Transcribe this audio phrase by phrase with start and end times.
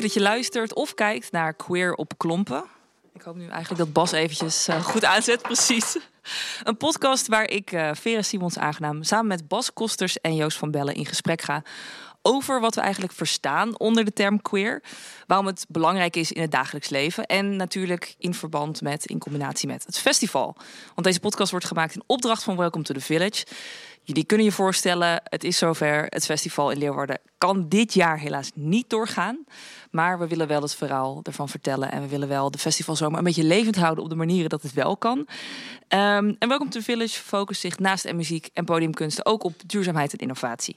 [0.00, 2.64] Dat je luistert of kijkt naar Queer op Klompen.
[3.14, 5.98] Ik hoop nu eigenlijk dat Bas eventjes uh, goed aanzet, precies.
[6.62, 10.70] Een podcast waar ik, uh, Vera Simons aangenaam, samen met Bas Kosters en Joost van
[10.70, 11.62] Bellen in gesprek ga
[12.26, 14.82] over wat we eigenlijk verstaan onder de term queer.
[15.26, 17.26] Waarom het belangrijk is in het dagelijks leven.
[17.26, 20.56] En natuurlijk in verband met, in combinatie met het festival.
[20.94, 23.46] Want deze podcast wordt gemaakt in opdracht van Welcome to the Village.
[24.02, 26.06] Jullie kunnen je voorstellen, het is zover.
[26.08, 29.44] Het festival in Leeuwarden kan dit jaar helaas niet doorgaan.
[29.90, 31.92] Maar we willen wel het verhaal ervan vertellen.
[31.92, 34.72] En we willen wel de festivalzomer een beetje levend houden op de manieren dat het
[34.72, 35.18] wel kan.
[35.18, 35.26] Um,
[36.38, 40.12] en Welcome to the Village focust zich naast en muziek en podiumkunsten ook op duurzaamheid
[40.12, 40.76] en innovatie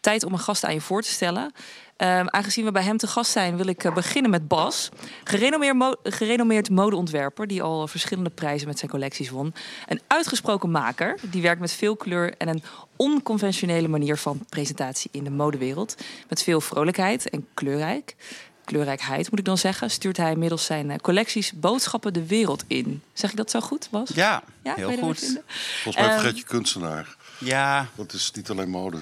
[0.00, 1.52] tijd om een gast aan je voor te stellen.
[2.00, 4.88] Um, aangezien we bij hem te gast zijn, wil ik uh, beginnen met Bas.
[5.24, 9.54] Gerenommeerd, mo gerenommeerd modeontwerper die al verschillende prijzen met zijn collecties won.
[9.86, 12.62] Een uitgesproken maker die werkt met veel kleur en een
[12.96, 15.96] onconventionele manier van presentatie in de modewereld.
[16.28, 18.16] Met veel vrolijkheid en kleurrijk.
[18.64, 23.02] Kleurrijkheid moet ik dan zeggen, stuurt hij middels zijn uh, collecties boodschappen de wereld in.
[23.12, 24.10] Zeg ik dat zo goed, Bas?
[24.14, 25.40] Ja, ja heel goed.
[25.82, 27.16] Volgens mij vergeet je kunstenaar.
[27.38, 27.88] Ja.
[27.94, 28.98] Dat is niet alleen mode.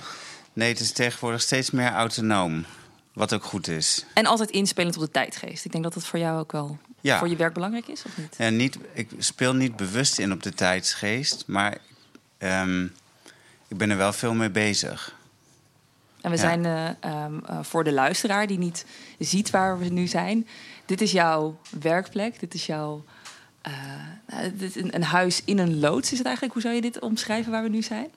[0.57, 2.65] Nee, het is tegenwoordig steeds meer autonoom.
[3.12, 4.05] Wat ook goed is.
[4.15, 5.65] En altijd inspelend op de tijdgeest.
[5.65, 7.19] Ik denk dat dat voor jou ook wel ja.
[7.19, 8.35] voor je werk belangrijk is, of niet?
[8.39, 11.79] Ja, niet ik speel niet bewust in op de tijdsgeest, maar
[12.39, 12.93] um,
[13.69, 15.15] ik ben er wel veel mee bezig.
[16.21, 16.43] En we ja.
[16.43, 18.87] zijn uh, um, uh, voor de luisteraar die niet
[19.19, 20.48] ziet waar we nu zijn.
[20.87, 22.41] Dit is jouw werkplek.
[22.41, 23.05] Dit is jouw.
[23.69, 23.73] Uh,
[24.55, 26.55] dit is een, een huis in een loods, is het eigenlijk?
[26.55, 28.09] Hoe zou je dit omschrijven waar we nu zijn?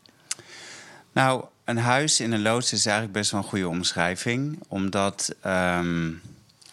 [1.12, 4.60] Nou, een huis in een loods is eigenlijk best wel een goede omschrijving.
[4.68, 6.22] Omdat um,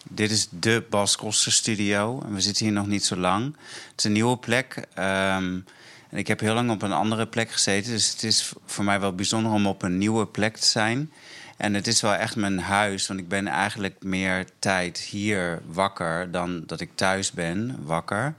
[0.03, 2.21] dit is de Bas Koster studio.
[2.25, 3.55] En we zitten hier nog niet zo lang.
[3.65, 4.75] Het is een nieuwe plek.
[4.75, 5.65] Um,
[6.09, 7.91] en ik heb heel lang op een andere plek gezeten.
[7.91, 11.11] Dus het is voor mij wel bijzonder om op een nieuwe plek te zijn.
[11.57, 13.07] En het is wel echt mijn huis.
[13.07, 18.33] Want ik ben eigenlijk meer tijd hier wakker dan dat ik thuis ben wakker.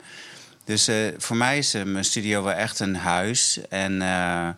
[0.64, 3.60] Dus uh, voor mij is uh, mijn studio wel echt een huis.
[3.68, 3.92] En...
[3.92, 4.48] Uh,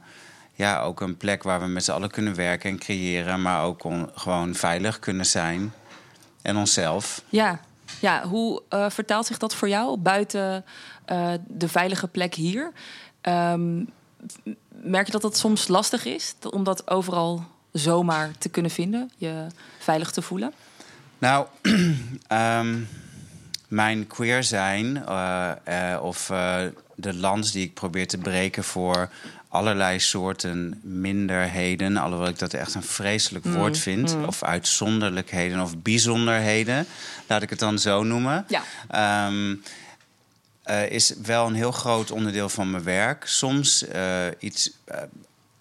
[0.60, 3.84] ja, ook een plek waar we met z'n allen kunnen werken en creëren, maar ook
[3.84, 5.72] on, gewoon veilig kunnen zijn.
[6.42, 7.22] En onszelf.
[7.28, 7.60] Ja,
[8.00, 10.64] ja hoe uh, vertaalt zich dat voor jou buiten
[11.12, 12.72] uh, de veilige plek hier?
[13.22, 13.88] Um,
[14.68, 19.46] merk je dat dat soms lastig is om dat overal zomaar te kunnen vinden, je
[19.78, 20.52] veilig te voelen?
[21.18, 21.46] Nou,
[22.32, 22.88] um,
[23.68, 26.26] mijn queer zijn uh, of
[26.94, 29.10] de lans die ik probeer te breken voor
[29.50, 31.96] allerlei soorten minderheden.
[31.96, 34.16] Alhoewel ik dat echt een vreselijk mm, woord vind.
[34.16, 34.24] Mm.
[34.24, 36.86] Of uitzonderlijkheden of bijzonderheden.
[37.26, 38.46] Laat ik het dan zo noemen.
[38.48, 39.26] Ja.
[39.26, 39.62] Um,
[40.66, 43.24] uh, is wel een heel groot onderdeel van mijn werk.
[43.26, 44.70] Soms uh, iets.
[44.88, 44.96] Uh,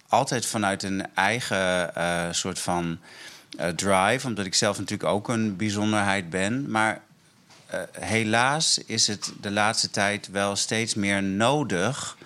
[0.08, 3.00] altijd vanuit een eigen soort van
[3.76, 4.28] drive.
[4.28, 6.72] Omdat ik zelf natuurlijk ook een bijzonderheid ben.
[6.72, 7.02] Maar
[8.00, 12.18] helaas is het de laatste tijd wel steeds meer nodig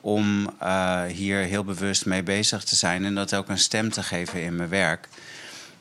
[0.00, 4.02] om uh, hier heel bewust mee bezig te zijn en dat ook een stem te
[4.02, 5.08] geven in mijn werk.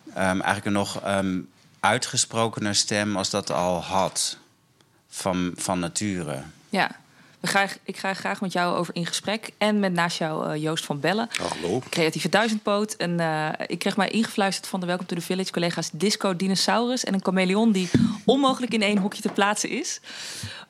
[0.09, 1.50] Um, eigenlijk een nog um,
[1.80, 4.38] uitgesprokener stem als dat al had
[5.09, 6.44] van, van nature.
[6.69, 6.91] Ja.
[7.40, 9.50] We graag, ik ga graag met jou over in gesprek.
[9.58, 11.29] En met naast jou uh, Joost van Bellen.
[11.38, 11.81] Hallo.
[11.90, 12.94] Creatieve duizendpoot.
[12.94, 17.03] En uh, ik kreeg mij ingefluisterd van de Welcome to the Village collega's Disco Dinosaurus
[17.03, 17.90] en een chameleon die
[18.25, 20.00] onmogelijk in één hokje te plaatsen is.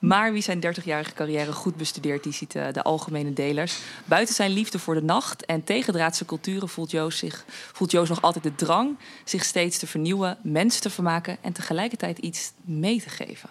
[0.00, 3.76] Maar wie zijn 30-jarige carrière goed bestudeert, die ziet uh, de algemene delers.
[4.04, 8.22] Buiten zijn liefde voor de nacht en tegendraadse culturen voelt Joost, zich, voelt Joost nog
[8.22, 13.08] altijd de drang zich steeds te vernieuwen, mensen te vermaken en tegelijkertijd iets mee te
[13.08, 13.48] geven.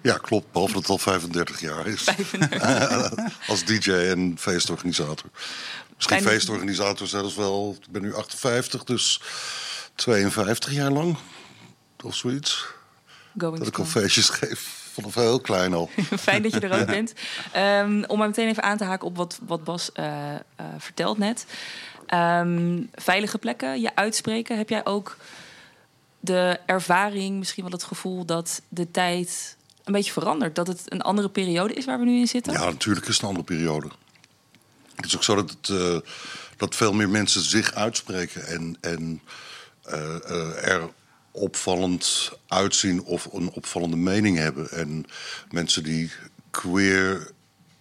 [0.00, 0.52] Ja, klopt.
[0.52, 2.02] Behalve dat het al 35 jaar is.
[2.02, 3.12] 35.
[3.48, 5.30] Als DJ en feestorganisator.
[5.96, 7.76] Misschien En- feestorganisator zelfs wel.
[7.80, 9.20] Ik ben nu 58, dus
[9.94, 11.16] 52 jaar lang.
[12.04, 12.66] Of zoiets.
[13.38, 14.79] Going Dat ik al feestjes geef.
[15.12, 15.90] Heel klein al.
[16.18, 17.12] Fijn dat je er ook bent.
[17.52, 20.40] Ehm, om maar meteen even aan te haken op wat, wat Bas eh, eh,
[20.78, 21.46] vertelt net.
[22.06, 24.56] Ehm, veilige plekken, je uitspreken.
[24.56, 25.16] Heb jij ook
[26.20, 30.54] de ervaring, misschien wel het gevoel dat de tijd een beetje verandert?
[30.54, 32.52] Dat het een andere periode is waar we nu in zitten?
[32.52, 33.88] Ja, natuurlijk is het een andere periode.
[34.94, 36.10] Het is ook zo dat, het, eh,
[36.56, 39.22] dat veel meer mensen zich uitspreken en, en
[39.82, 40.88] eh, er
[41.30, 44.70] opvallend uitzien of een opvallende mening hebben.
[44.70, 45.06] En
[45.50, 46.10] mensen die
[46.50, 47.30] queer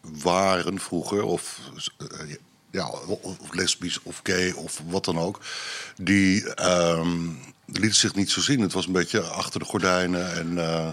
[0.02, 1.60] waren vroeger, of
[1.98, 2.36] eh,
[2.72, 2.90] ja,
[3.22, 5.40] of lesbisch of gay of wat dan ook,
[6.02, 7.18] die ehm
[7.66, 8.62] lieten zich niet zo zien.
[8.62, 10.58] Het was een beetje achter de gordijnen en.
[10.58, 10.90] eh,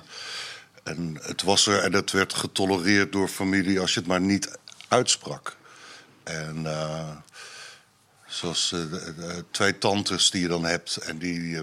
[0.86, 4.58] en het was er en het werd getolereerd door familie als je het maar niet
[4.88, 5.56] uitsprak.
[6.22, 7.08] En eh,
[8.36, 11.62] Zoals eh, de- de twee tantes die je dan hebt en die eh,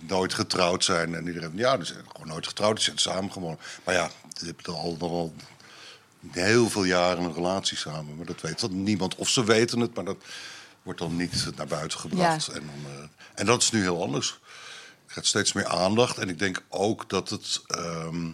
[0.00, 1.14] nooit getrouwd zijn.
[1.14, 3.58] En iedereen, ja, die zijn gewoon nooit getrouwd, die zijn samen gewoon.
[3.84, 5.34] Maar ja, die hebben al, al
[6.30, 8.16] heel veel jaren een relatie samen.
[8.16, 9.14] Maar dat weet dan niemand.
[9.14, 10.16] Of ze weten het, maar dat
[10.82, 12.46] wordt dan niet naar buiten gebracht.
[12.46, 12.52] Ja.
[12.52, 14.38] En, dan, eh, en dat is nu heel anders.
[15.06, 16.18] Er gaat steeds meer aandacht.
[16.18, 18.30] En ik denk ook dat het ehm,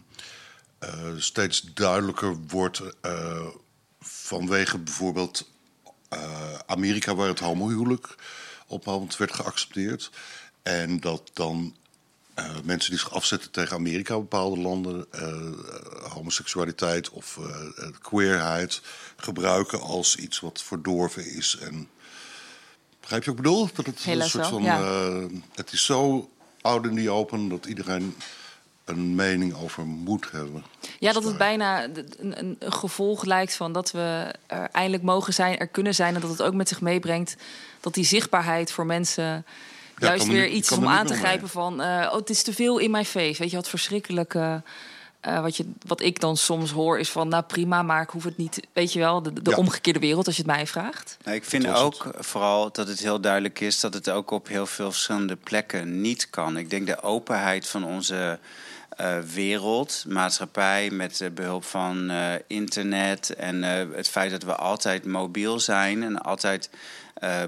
[0.78, 3.46] eh, steeds duidelijker wordt eh,
[4.00, 5.50] vanwege bijvoorbeeld eh,
[6.66, 8.14] Amerika, waar het homohuwelijk
[8.66, 10.10] op een moment werd geaccepteerd.
[10.62, 11.74] En dat dan
[12.34, 18.82] eh, mensen die zich afzetten tegen Amerika, bepaalde landen, eh, homoseksualiteit of eh, eh, queerheid
[19.16, 21.56] gebruiken als iets wat verdorven is.
[21.60, 21.88] En
[23.00, 23.68] begrijp je wat ik bedoel?
[23.74, 24.62] Dat het Helaas een soort van.
[24.62, 24.80] ja.
[24.80, 25.24] eh,
[25.54, 26.30] het is zo
[26.60, 28.16] oud in die open dat iedereen
[28.92, 30.64] een mening over moet hebben.
[30.98, 35.58] Ja, dat het bijna een, een, gevolg lijkt van dat we er eindelijk mogen zijn,
[35.58, 36.14] er kunnen zijn.
[36.14, 37.36] En dat het ook met zich meebrengt
[37.80, 39.44] dat die zichtbaarheid voor mensen
[39.98, 41.80] juist er weer niet- iets om aan te grijpen van...
[41.80, 43.38] eh, oh, het is te veel in mijn face.
[43.42, 44.34] Weet je, wat verschrikkelijk...
[44.34, 44.54] eh,
[45.20, 48.24] eh, wat, je, wat ik dan soms hoor is van, nou prima, maar ik hoef
[48.24, 48.60] het niet...
[48.72, 49.56] Weet je wel, de, de Ja.
[49.56, 51.16] omgekeerde wereld als je het mij vraagt.
[51.24, 54.66] Nou, ik vind ook vooral dat het heel duidelijk is dat het ook op heel
[54.66, 56.56] veel verschillende plekken niet kan.
[56.56, 58.38] Ik denk de openheid van onze
[58.96, 65.04] eh, wereld, maatschappij, met behulp van eh, internet en eh, het feit dat we altijd
[65.04, 66.70] mobiel zijn en altijd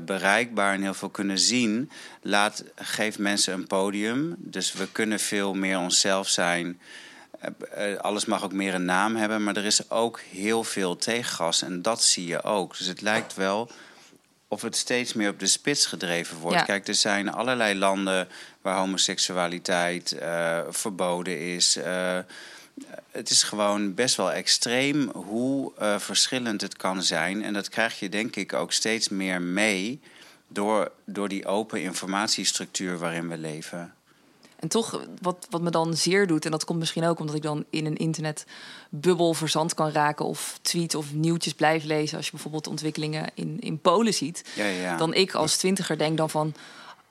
[0.03, 1.91] bereikbaar en heel veel kunnen zien,
[2.23, 4.35] laat, geeft mensen een podium.
[4.39, 6.81] Dus we kunnen veel meer onszelf zijn.
[8.01, 11.83] Alles mag ook meer een naam hebben, maar er is ook heel veel tegengas en
[11.83, 12.79] dat zie je ook.
[12.79, 13.71] Dus het lijkt wel
[14.49, 16.59] of het steeds meer op de spits gedreven wordt.
[16.59, 16.63] Ja.
[16.63, 18.29] Kijk, er zijn allerlei landen
[18.63, 21.77] waar homoseksualiteit eh, verboden is.
[21.77, 22.19] Eh,
[23.11, 27.45] het is gewoon best wel extreem hoe eh, verschillend het kan zijn.
[27.45, 30.01] En dat krijg je denk ik ook steeds meer mee
[30.49, 33.95] door, door die open informatiestructuur waarin we leven.
[34.65, 37.43] En toch, wat, wat me dan zeer doet, en dat komt misschien ook omdat ik
[37.43, 42.17] dan in een internetbubbel verzand kan raken, of tweets of nieuwtjes blijf lezen.
[42.17, 44.97] Als je bijvoorbeeld ontwikkelingen in, in Polen ziet, Ja, ja.
[44.97, 46.55] dan ik als twintiger denk dan van.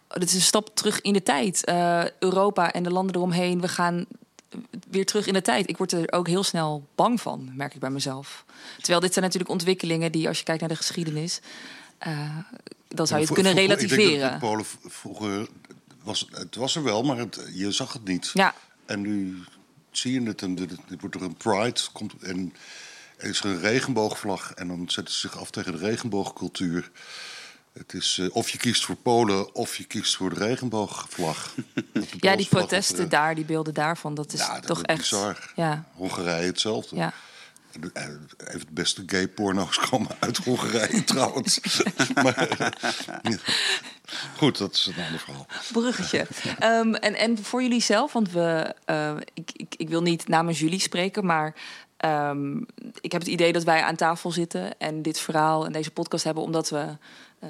[0.10, 1.66] oh, dit is een stap terug in de tijd.
[1.66, 4.06] Eh, Europa en de landen eromheen, we gaan
[4.90, 5.70] weer terug in de tijd.
[5.70, 8.46] Ik word er ook heel snel bang van, merk ik bij mezelf.
[8.78, 11.40] Terwijl dit zijn natuurlijk ontwikkelingen die, als je kijkt naar de geschiedenis,
[11.98, 12.38] eh,
[12.88, 14.40] dan zou je het kunnen relativeren.
[14.40, 15.48] Polen vroeger
[16.04, 18.30] was het was er wel, maar het, je zag het niet.
[18.34, 18.54] Ja,
[18.86, 19.44] En nu
[19.92, 22.54] zie je het en dit wordt er een pride komt en
[23.18, 26.92] er is er een regenboogvlag en dan zetten ze zich af tegen de regenboogcultuur.
[27.74, 31.54] Het is eh, of je kiest voor Polen of je kiest voor de regenboogvlag.
[31.94, 35.00] De ja, die protesten daar, die beelden daarvan, dat is Ja, dat toch is echt.
[35.00, 35.52] bizar.
[35.56, 36.96] Ja, Hongarije hetzelfde.
[36.96, 37.14] ja.
[37.94, 38.04] Eh,
[38.38, 41.60] Even de beste gay porno's komen uit Hongarije trouwens.
[42.24, 42.48] maar,
[44.38, 45.46] goed, dat is een ander verhaal.
[45.72, 46.28] bruggetje.
[46.60, 50.60] Ehm, en, en voor jullie zelf, want we, eh, ik, ik, ik wil niet namens
[50.60, 51.56] jullie spreken, maar
[51.98, 52.58] ehm,
[53.02, 56.24] ik heb het idee dat wij aan tafel zitten en dit verhaal en deze podcast
[56.24, 56.98] hebben omdat we
[57.40, 57.50] eh,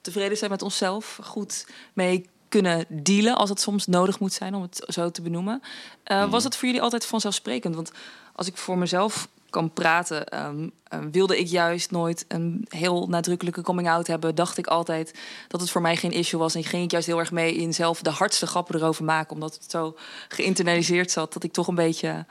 [0.00, 4.62] tevreden zijn met onszelf, goed mee kunnen dealen als het soms nodig moet zijn om
[4.62, 5.62] het zo te benoemen.
[6.04, 7.74] Eh, Was het voor jullie altijd vanzelfsprekend?
[7.74, 7.92] Want
[8.32, 13.62] als ik voor mezelf kan praten, ehm, eh, wilde ik juist nooit een heel nadrukkelijke
[13.62, 14.34] coming out hebben.
[14.34, 15.18] Dacht ik altijd
[15.48, 16.54] dat het voor mij geen issue was.
[16.54, 19.34] En ging ik juist heel erg mee in zelf de hardste grappen erover maken.
[19.34, 19.96] Omdat het zo
[20.28, 21.32] geïnternaliseerd zat.
[21.32, 22.26] Dat ik toch een beetje,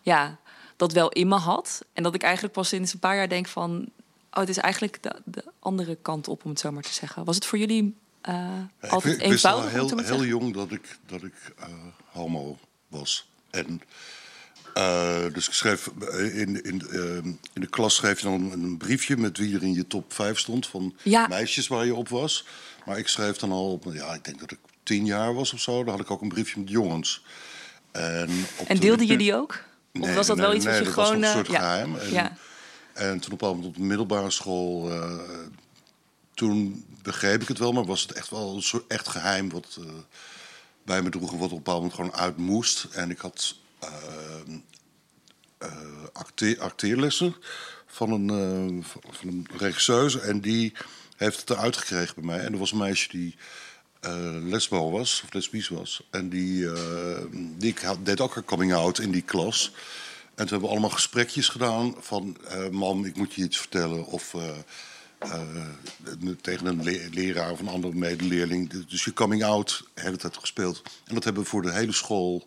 [0.00, 0.38] ja,
[0.76, 1.84] dat wel in me had.
[1.92, 3.88] En dat ik eigenlijk pas sinds een paar jaar denk van...
[4.30, 7.24] Oh, het is eigenlijk de, de andere kant op, om het zo maar te zeggen.
[7.24, 10.08] Was het voor jullie Ja, altijd ik, ik wist al eenvoudig?
[10.08, 11.66] heel, heel jong dat ik, dat ik eh,
[12.06, 13.28] homo was.
[13.50, 13.82] En,
[14.74, 17.14] eh, dus ik schreef eh, in, in, eh,
[17.52, 20.38] in de klas schreef je dan een briefje met wie er in je top 5
[20.38, 21.26] stond van Ja.
[21.26, 22.44] meisjes waar je op was.
[22.86, 25.60] Maar ik schreef dan al, op- ja, ik denk dat ik tien jaar was of
[25.60, 25.84] zo.
[25.84, 27.24] Dan had ik ook een briefje met jongens.
[27.90, 28.28] En,
[28.66, 29.50] En de- deelden jullie ook?
[29.94, 31.12] Of Nee, was dat nee, wel iets nee, wat je gewoon...
[31.14, 31.58] een eh, soort ja.
[31.58, 31.96] geheim.
[31.96, 32.36] En, Ja.
[32.92, 34.90] en toen op een moment op de middelbare school...
[36.34, 39.50] toen begreep ik het wel, maar was het echt wel een soort echt geheim...
[39.50, 39.78] wat
[40.84, 42.86] bij me droegen, wat op een bepaald moment gewoon uit moest.
[42.92, 44.54] En ik had eh,
[45.58, 45.68] eh,
[46.12, 47.34] acte- acteerlessen
[47.86, 50.20] van een, eh, van- een regisseuse...
[50.20, 50.72] en die
[51.16, 52.38] heeft het eruit gekregen bij mij.
[52.38, 53.36] En er was een meisje die
[54.42, 56.02] lesbo was, of lesbisch was.
[56.10, 56.68] En die,
[57.58, 59.72] die had, deed ook haar coming out in die klas.
[60.24, 62.36] En toen hebben we allemaal gesprekjes gedaan van...
[62.70, 64.06] mam, ik moet je iets vertellen.
[64.06, 64.34] Of
[66.40, 68.86] tegen een le- leraar of een andere medeleerling.
[68.86, 70.82] Dus je coming out de hele tijd gespeeld.
[71.04, 72.46] En dat hebben we voor de hele school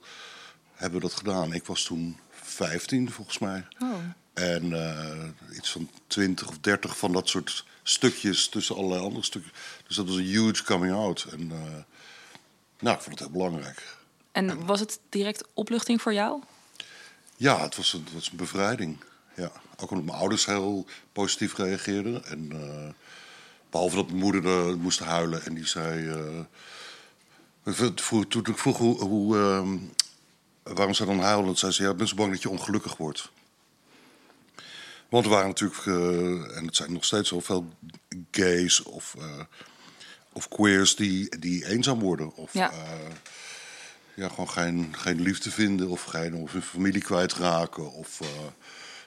[0.75, 1.53] hebben we dat gedaan.
[1.53, 3.67] Ik was toen 15 volgens mij.
[3.79, 3.94] Oh.
[4.34, 9.51] En uh, iets van 20 of 30 van dat soort stukjes tussen allerlei andere stukken.
[9.88, 11.25] Dus dat was een huge coming out.
[11.32, 11.60] En uh,
[12.79, 13.98] nou, ik vond het heel belangrijk.
[14.32, 16.41] En was het direct opluchting voor jou?
[17.36, 18.98] Ja, het was een, het was een bevrijding.
[19.36, 19.51] Ja.
[19.77, 22.25] Ook omdat mijn ouders heel positief reageerden.
[22.25, 22.89] En, uh,
[23.70, 26.03] behalve dat mijn moeder moest huilen en die zei.
[27.63, 27.89] Uh,
[28.27, 29.72] toen ik vroeg hoe, hoe uh,
[30.74, 33.31] waarom ze dan huilen, zei ze: Ja, ik ben zo bang dat je ongelukkig wordt.
[35.10, 35.86] Want er waren natuurlijk,
[36.55, 37.74] en het zijn nog steeds wel veel
[38.31, 39.15] gays of,
[40.34, 42.36] of queers die, die eenzaam worden.
[42.36, 42.72] Of, ja
[44.15, 47.91] ja, gewoon geen, geen liefde vinden of, geen, of hun familie kwijtraken.
[47.91, 48.27] Of, uh,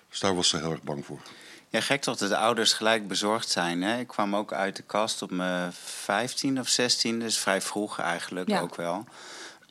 [0.08, 1.20] dus daar was ze heel erg bang voor.
[1.68, 3.82] Ja, gek toch dat de ouders gelijk bezorgd zijn.
[3.82, 3.98] Hè?
[3.98, 8.50] Ik kwam ook uit de kast op mijn 15 of 16, dus vrij vroeg eigenlijk
[8.50, 9.04] ook wel.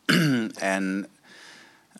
[0.56, 1.08] en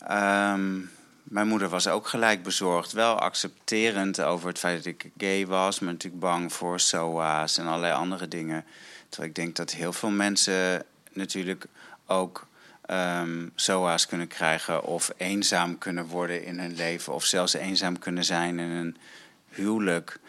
[0.02, 0.90] um,
[1.24, 2.92] mijn moeder was ook gelijk bezorgd.
[2.92, 7.68] Wel accepterend over het feit dat ik gay was, maar natuurlijk bang voor SOA's en
[7.68, 8.66] allerlei andere dingen.
[9.10, 11.66] Terwijl ik denk dat heel veel mensen natuurlijk
[12.06, 12.48] ook
[12.90, 18.26] um, SOA's kunnen krijgen of eenzaam kunnen worden in hun leven of zelfs eenzaam kunnen
[18.26, 18.98] zijn in een
[19.50, 20.20] huwelijk.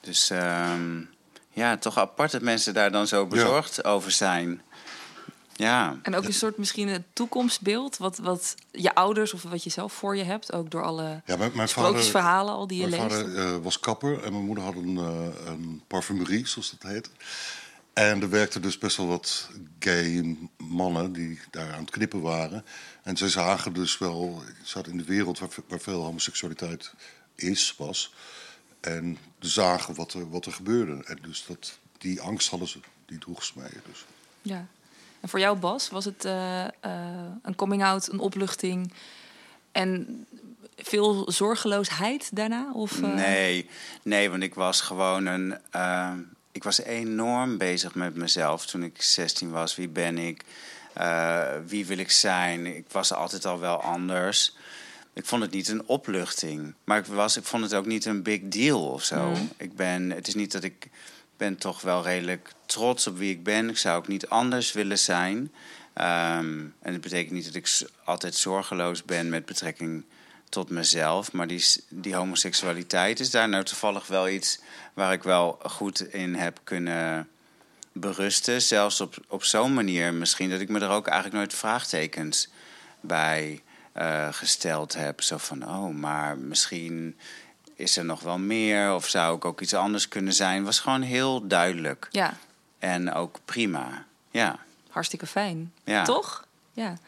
[0.00, 1.10] Dus um,
[1.50, 4.62] ja, toch apart dat mensen daar dan zo bezorgd over zijn.
[5.56, 5.98] Ja.
[6.02, 9.92] En ook een soort misschien een toekomstbeeld, wat, wat je ouders of wat je zelf
[9.92, 12.98] voor je hebt, ook door alle ja, mijn, mijn sprookjesverhalen al die je leest.
[12.98, 16.90] Mijn vader uh, was kapper en mijn moeder had een, uh, een parfumerie, zoals dat
[16.90, 17.10] heet.
[17.92, 22.64] En er werkten dus best wel wat gay mannen die daar aan het knippen waren.
[23.02, 26.92] En ze zagen dus wel, ze zaten in de wereld waar, waar, veel homoseksualiteit
[27.34, 28.14] is, was.
[28.80, 31.04] En zagen wat er, wat er gebeurde.
[31.04, 33.82] En dus dat, die angst hadden ze, die droegen ze mee.
[33.86, 34.04] Dus.
[34.42, 34.66] Ja.
[35.24, 36.68] En voor jou, Bas, was het uh, uh,
[37.42, 38.92] een coming-out, een opluchting
[39.72, 40.26] en
[40.76, 42.70] veel zorgeloosheid daarna?
[42.72, 43.14] Of, uh...
[43.14, 43.68] Nee,
[44.02, 45.56] nee, want ik was gewoon een
[46.52, 49.76] ik was enorm bezig met mezelf toen ik 16 was.
[49.76, 50.44] Wie ben ik?
[51.66, 52.66] Wie wil ik zijn?
[52.66, 54.56] Ik was altijd al wel anders.
[55.12, 56.74] Ik vond het niet een opluchting.
[56.84, 59.28] Maar ik, was, ik vond het ook niet een big deal of zo.
[59.28, 59.50] Mm.
[59.56, 60.88] Ik ben, het is niet dat ik
[61.36, 63.68] ben toch wel redelijk trots op wie ik ben.
[63.68, 65.36] Ik zou ook niet anders willen zijn.
[65.36, 70.04] Um, en dat betekent niet dat ik altijd zorgeloos ben met betrekking
[70.48, 71.32] tot mezelf.
[71.32, 74.60] Maar die, die homoseksualiteit is daar nou toevallig wel iets
[74.94, 77.28] waar ik wel goed in heb kunnen
[77.92, 78.62] berusten.
[78.62, 82.48] Zelfs op, op zo'n manier misschien dat ik me er ook eigenlijk nooit vraagtekens
[83.00, 83.62] bij
[83.96, 85.22] uh, gesteld heb.
[85.22, 87.16] Zo van, oh, maar misschien
[87.74, 90.64] is er nog wel meer of zou ik ook iets anders kunnen zijn.
[90.64, 92.08] Was gewoon heel duidelijk.
[92.10, 92.36] Ja.
[92.78, 94.06] En ook prima.
[94.30, 94.58] Ja.
[94.88, 95.72] Hartstikke fijn.
[95.84, 96.04] Ja.
[96.04, 96.46] Toch?
[96.72, 96.98] Ja.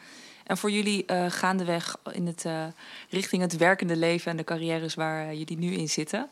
[0.43, 2.65] En voor jullie uh, gaandeweg in het, uh,
[3.09, 6.29] richting het werkende leven en de carrières waar jullie nu in zitten.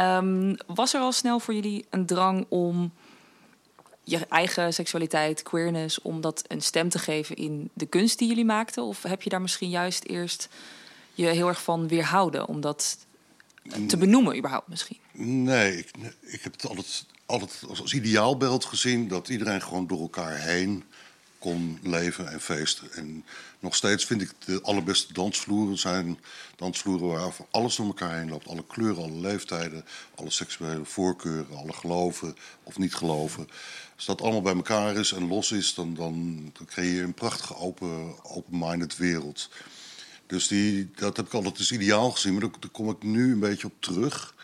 [0.00, 2.92] Um, was er al snel voor jullie een drang om
[4.04, 8.44] je eigen seksualiteit, queerness, om dat een stem te geven in de kunst die jullie
[8.44, 8.82] maakten?
[8.82, 10.48] Of heb je daar misschien juist eerst
[11.14, 13.05] je heel erg van weerhouden om dat
[13.86, 14.98] te benoemen, überhaupt misschien?
[15.12, 20.40] Nee, ik, ik heb het altijd, altijd als ideaalbeeld gezien dat iedereen gewoon door elkaar
[20.40, 20.84] heen
[21.38, 22.92] kon leven en feesten.
[22.92, 23.24] En
[23.60, 26.18] nog steeds vind ik de allerbeste dansvloeren zijn
[26.56, 28.48] dansvloeren waar alles door elkaar heen loopt.
[28.48, 33.48] Alle kleuren, alle leeftijden, alle seksuele voorkeuren, alle geloven of niet geloven.
[33.96, 37.14] Als dat allemaal bij elkaar is en los is, dan, dan, dan creëer je een
[37.14, 39.48] prachtige open, open-minded wereld.
[40.26, 43.40] Dus die, dat heb ik altijd als ideaal gezien, maar daar, kom ik nu een
[43.40, 44.34] beetje op terug.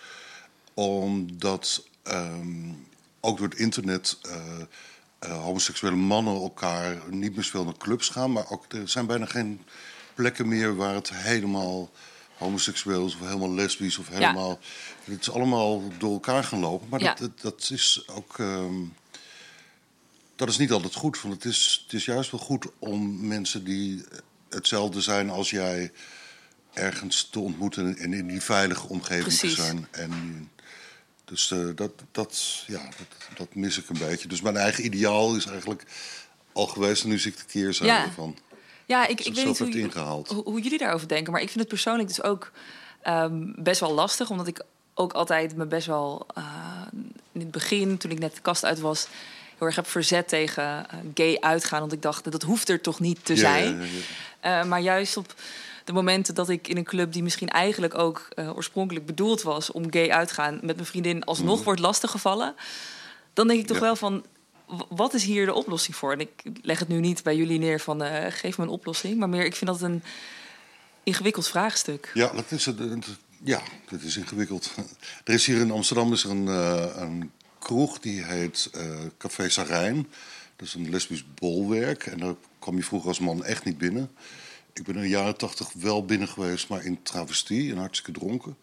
[0.74, 2.86] Omdat um,
[3.20, 4.34] ook door het internet uh,
[5.24, 8.32] uh, homoseksuele mannen elkaar niet meer veel naar clubs gaan.
[8.32, 9.60] Maar ook, er zijn bijna geen
[10.14, 11.90] plekken meer waar het helemaal
[12.36, 14.58] homoseksueel is of helemaal lesbisch of helemaal.
[15.04, 16.88] Het is allemaal door elkaar gaan lopen.
[16.88, 18.38] Maar dat, dat, dat, is ook.
[18.38, 18.94] Um,
[20.36, 21.20] dat is niet altijd goed.
[21.20, 24.04] Want het is, het is juist wel goed om mensen die
[24.54, 25.92] hetzelfde zijn als jij
[26.72, 29.54] ergens te ontmoeten en in die veilige omgeving Precies.
[29.54, 29.86] te zijn.
[29.90, 30.50] En
[31.24, 34.28] dus uh, dat, dat, ja, dat, dat, mis ik een beetje.
[34.28, 35.84] Dus mijn eigen ideaal is eigenlijk
[36.52, 38.04] al geweest en nu zie ik de keerzijde ja.
[38.04, 38.38] ervan.
[38.86, 40.28] Ja, ik, ik weet niet hoe, ingehaald.
[40.28, 41.32] Hoe, hoe, jullie daarover denken.
[41.32, 42.52] Maar ik vind het persoonlijk dus ook
[43.06, 44.30] um, best wel lastig.
[44.30, 44.62] Omdat ik
[44.94, 46.44] ook altijd me best wel uh,
[47.32, 49.06] in het begin, toen ik net de kast uit was,
[49.62, 51.80] heel erg heb verzet tegen uh, gay uitgaan.
[51.80, 53.76] Want ik dacht, dat hoeft er toch niet te zijn.
[53.80, 53.84] ja,
[54.42, 55.34] ja, Uh, maar juist op
[55.84, 59.70] de momenten dat ik in een club die misschien eigenlijk ook uh, oorspronkelijk bedoeld was
[59.70, 61.64] om gay uitgaan met mijn vriendin alsnog Mhm.
[61.64, 62.54] wordt lastiggevallen,
[63.32, 64.24] dan denk ik toch wel van
[64.88, 66.12] wat is hier de oplossing voor?
[66.12, 66.30] En ik
[66.62, 69.44] leg het nu niet bij jullie neer van eh, geef me een oplossing, maar meer
[69.44, 70.02] ik vind dat een
[71.02, 72.10] ingewikkeld vraagstuk.
[72.14, 72.78] Ja, dat is het.
[72.78, 73.06] het-
[73.44, 74.74] Ja, dat is ingewikkeld.
[75.24, 77.30] Er is hier in Amsterdam is er een, uh, een
[77.62, 78.82] kroeg die heet uh,
[79.18, 80.08] Café Sarijn.
[80.56, 82.06] Dat is een lesbisch bolwerk.
[82.06, 84.10] En daar kwam je vroeger als man echt niet binnen.
[84.72, 88.56] Ik ben in de jaren tachtig wel binnen geweest, maar in travestie en hartstikke dronken.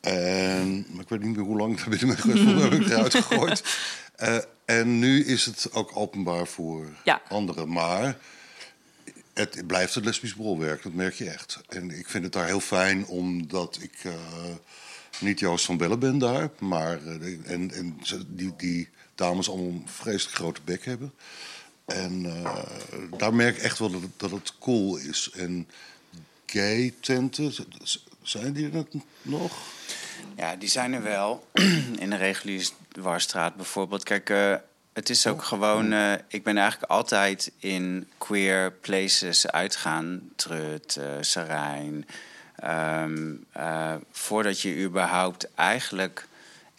[0.00, 2.44] En, maar ik weet niet meer hoe lang ik daar binnen ben geweest.
[2.44, 3.62] Hoe heb ik eruit gegooid.
[4.22, 7.22] Uh, en nu is het ook openbaar voor ja.
[7.28, 7.72] anderen.
[7.72, 8.18] Maar
[9.34, 11.60] het blijft het lesbisch bolwerk, dat merk je echt.
[11.68, 14.12] En ik vind het daar heel fijn, omdat ik uh,
[15.20, 16.50] niet Joost van Bellen ben daar.
[16.58, 21.12] Maar uh, en, en die, die dames allemaal een vreselijk grote bek hebben.
[21.84, 22.56] En uh,
[23.16, 25.30] daar merk ik echt wel dat het, dat het cool is.
[25.34, 25.68] En
[26.46, 27.54] gay tenten,
[28.22, 28.86] zijn die er
[29.22, 29.52] nog?
[30.36, 31.46] Ja, die zijn er wel.
[31.98, 34.02] In de reguliere Warstraat bijvoorbeeld.
[34.02, 34.54] Kijk, uh,
[34.92, 35.46] het is ook oh.
[35.46, 35.92] gewoon.
[35.92, 40.30] Uh, ik ben eigenlijk altijd in queer places uitgaan.
[40.36, 42.06] Trut, Sarijn.
[42.64, 43.46] Um,
[44.10, 46.26] voordat je überhaupt eigenlijk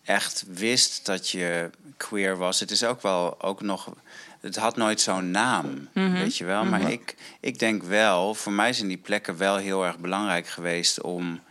[0.03, 2.59] echt wist dat je queer was.
[2.59, 3.93] Het is ook wel ook nog.
[4.39, 6.13] Het had nooit zo'n naam, mm -hmm.
[6.13, 6.65] weet je wel.
[6.65, 6.93] Maar mm -hmm.
[6.93, 11.41] ik, ik denk wel, voor mij zijn die plekken wel heel erg belangrijk geweest om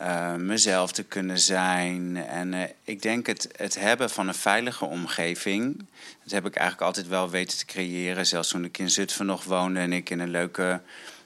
[0.00, 2.16] uh, mezelf te kunnen zijn.
[2.26, 5.86] En uh, ik denk het, het hebben van een veilige omgeving.
[6.22, 8.26] Dat heb ik eigenlijk altijd wel weten te creëren.
[8.26, 10.80] Zelfs toen ik in Zutphen nog woonde en ik in een leuke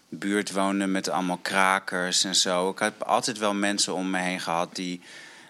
[0.09, 2.71] buurt woonde met allemaal krakers en zo.
[2.71, 5.01] Ik heb altijd wel mensen om me heen gehad die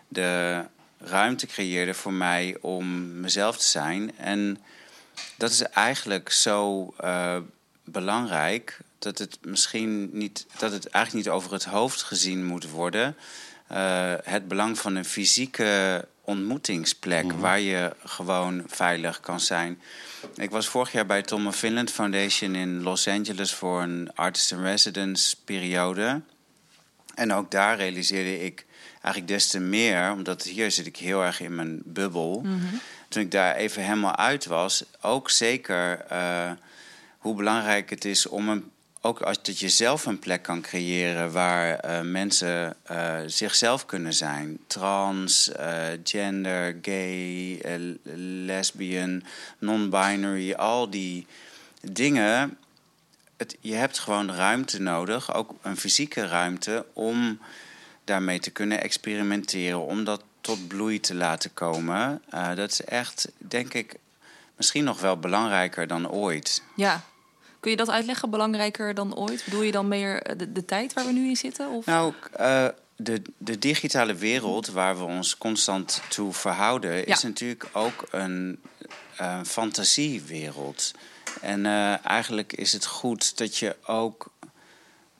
[0.09, 0.63] de
[0.99, 4.19] ruimte creëerden voor mij om mezelf te zijn.
[4.19, 4.59] En
[5.37, 7.37] dat is eigenlijk zo uh,
[7.85, 13.17] belangrijk dat het misschien niet, dat het eigenlijk niet over het hoofd gezien moet worden.
[13.73, 17.41] Uh, het belang van een fysieke ontmoetingsplek mm -hmm.
[17.41, 19.81] waar je gewoon veilig kan zijn.
[20.35, 24.63] Ik was vorig jaar bij Tom Finland Foundation in Los Angeles voor een artist in
[24.63, 26.21] residence periode.
[27.15, 31.41] En ook daar realiseerde ik eigenlijk des te meer, omdat hier zit ik heel erg
[31.41, 32.41] in mijn bubbel.
[32.45, 32.81] Mm -hmm.
[33.09, 36.50] Toen ik daar even helemaal uit was, ook zeker uh,
[37.19, 38.71] hoe belangrijk het is om een
[39.06, 44.14] ook als dat je zelf een plek kan creëren waar uh, mensen uh, zichzelf kunnen
[44.14, 44.58] zijn.
[44.66, 47.60] Trans, uh, gender, gay,
[48.45, 49.23] lesbian,
[49.58, 51.26] non-binary, al die
[51.80, 52.58] dingen.
[53.36, 57.38] Het, je hebt gewoon ruimte nodig, ook een fysieke ruimte, om
[58.04, 62.23] daarmee te kunnen experimenteren, om dat tot bloei te laten komen.
[62.30, 63.95] dat is echt, denk ik,
[64.56, 66.62] misschien nog wel belangrijker dan ooit.
[66.76, 67.04] Ja,
[67.67, 69.45] Kun je dat uitleggen, belangrijker dan ooit?
[69.45, 71.71] Bedoel je dan meer eh, de, de tijd waar we nu in zitten?
[71.71, 71.87] Of?
[71.87, 76.97] Nou, uh, de, de digitale wereld waar we ons constant toe verhouden...
[76.97, 77.05] Ja.
[77.05, 78.61] is natuurlijk ook een
[79.21, 80.93] uh, fantasiewereld.
[81.41, 84.31] En uh, eigenlijk is het goed dat je ook...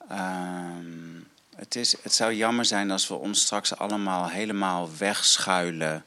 [0.09, 1.21] Ehm,
[1.55, 6.05] het, is, het zou jammer zijn als we ons straks allemaal helemaal wegschuilen...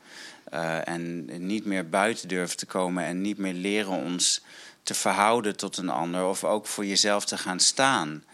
[0.85, 4.42] en niet meer buiten durven te komen en niet meer leren ons
[4.90, 8.24] te verhouden tot een ander of ook voor jezelf te gaan staan.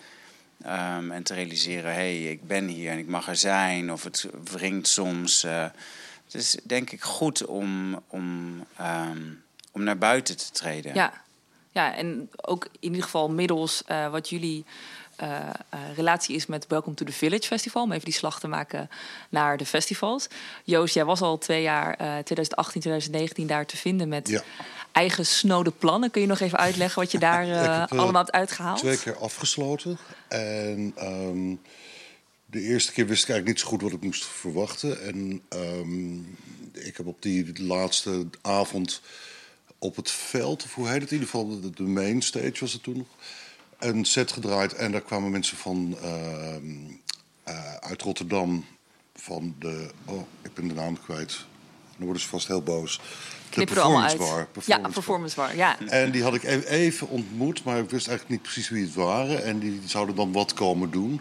[0.66, 3.92] Um, en te realiseren, hé, hey, ik ben hier en ik mag er zijn.
[3.92, 5.44] Of het wringt soms.
[5.44, 5.62] Uh,
[6.24, 9.42] het is denk ik goed om, om, um,
[9.72, 10.94] om naar buiten te treden.
[10.94, 11.12] Ja.
[11.70, 14.64] ja, en ook in ieder geval middels uh, wat jullie
[15.22, 17.82] uh, uh, relatie is met Welcome to the Village Festival.
[17.82, 18.90] Om even die slag te maken
[19.28, 20.28] naar de festivals.
[20.64, 24.42] Joost, jij was al twee jaar, uh, 2018, 2019, daar te vinden met ja
[24.96, 26.10] eigen snode plannen.
[26.10, 28.78] Kun je nog even uitleggen wat je daar uh, heb, uh, allemaal hebt uitgehaald?
[28.78, 29.98] Twee keer afgesloten.
[30.28, 31.60] En um,
[32.46, 35.02] de eerste keer wist ik eigenlijk niet zo goed wat ik moest verwachten.
[35.02, 36.36] En um,
[36.72, 39.00] ik heb op die laatste avond
[39.78, 42.72] op het veld, of hoe heet het in ieder geval, de, de main stage was
[42.72, 43.06] het toen nog,
[43.78, 44.74] een set gedraaid.
[44.74, 48.64] En daar kwamen mensen van uh, uit Rotterdam
[49.14, 49.90] van de.
[50.04, 51.46] Oh, ik ben de naam kwijt.
[51.96, 53.00] Dan worden ze vast heel boos
[53.64, 54.18] allemaal uit.
[54.18, 55.56] Bar, performance ja, performance bar.
[55.56, 55.80] Ja.
[55.80, 58.94] En die had ik e- even ontmoet, maar ik wist eigenlijk niet precies wie het
[58.94, 59.44] waren.
[59.44, 61.20] En die zouden dan wat komen doen.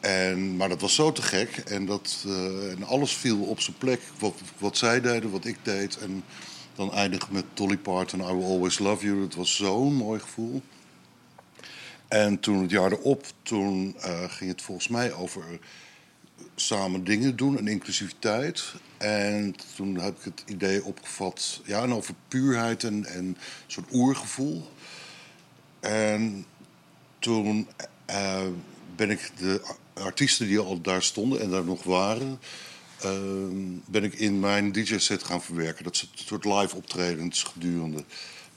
[0.00, 1.56] En, maar dat was zo te gek.
[1.56, 4.00] En, dat, uh, en alles viel op zijn plek.
[4.18, 5.98] Wat, wat zij deden, wat ik deed.
[5.98, 6.24] En
[6.74, 9.20] dan eindig met Dolly Parton, I Will Always Love You.
[9.20, 10.62] Dat was zo'n mooi gevoel.
[12.08, 15.44] En toen het jaar erop, toen uh, ging het volgens mij over
[16.54, 18.72] samen dingen doen en inclusiviteit.
[19.00, 23.36] En toen heb ik het idee opgevat, ja, en over puurheid en, en een
[23.66, 24.70] soort oergevoel.
[25.80, 26.44] En
[27.18, 27.68] toen
[28.10, 28.46] uh,
[28.96, 29.62] ben ik de
[29.94, 32.38] artiesten die al daar stonden en daar nog waren,
[33.04, 33.10] uh,
[33.86, 35.84] ben ik in mijn DJ-set gaan verwerken.
[35.84, 38.04] Dat soort live optredens gedurende.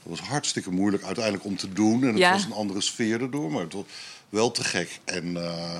[0.02, 2.02] Dat was hartstikke moeilijk uiteindelijk om te doen.
[2.02, 2.32] En het ja.
[2.32, 3.84] was een andere sfeer erdoor, maar het was
[4.28, 5.00] wel te gek.
[5.04, 5.76] En uh,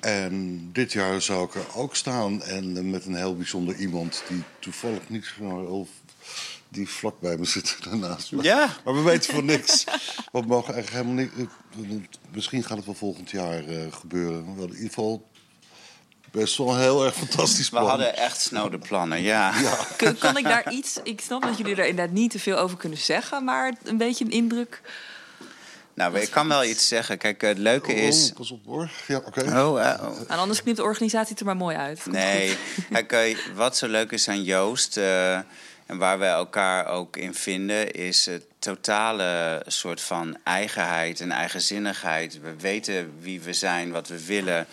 [0.00, 2.42] En dit jaar zou ik er ook staan.
[2.42, 5.88] En eh, met een heel bijzonder iemand die toevallig niet zo heel
[6.68, 8.32] die vlak bij me zit daarnaast.
[8.32, 8.42] me.
[8.42, 8.68] Ja.
[8.84, 9.84] Maar we weten van niks.
[10.32, 11.48] We mogen eigenlijk helemaal niet.
[11.90, 11.96] eh,
[12.34, 14.40] Misschien gaat het wel volgend jaar eh, gebeuren.
[14.42, 15.28] We hadden in ieder geval
[16.30, 17.88] best wel een heel erg fantastisch We plan.
[17.88, 19.52] hadden echt snode plannen, ja.
[19.96, 21.00] Kan, kan ik daar iets...
[21.02, 23.44] Ik snap dat jullie daar inderdaad niet te veel over kunnen zeggen...
[23.44, 24.80] maar een beetje een indruk...
[25.98, 27.18] Nou, ik kan wel iets zeggen.
[27.18, 28.28] Kijk, het leuke is...
[28.30, 28.90] Oh, pas op hoor.
[29.06, 29.40] Ja, oké.
[29.40, 30.20] Oh, eh, oh.
[30.28, 32.02] En anders knipt de organisatie het er maar mooi uit.
[32.02, 33.06] Komt Nee, goed.
[33.06, 34.96] kijk, eh, wat zo leuk is aan Joost...
[34.96, 35.34] eh,
[35.86, 37.92] en waar we elkaar ook in vinden...
[37.92, 42.40] is het totale soort van eigenheid en eigenzinnigheid.
[42.40, 44.66] We weten wie we zijn, wat we willen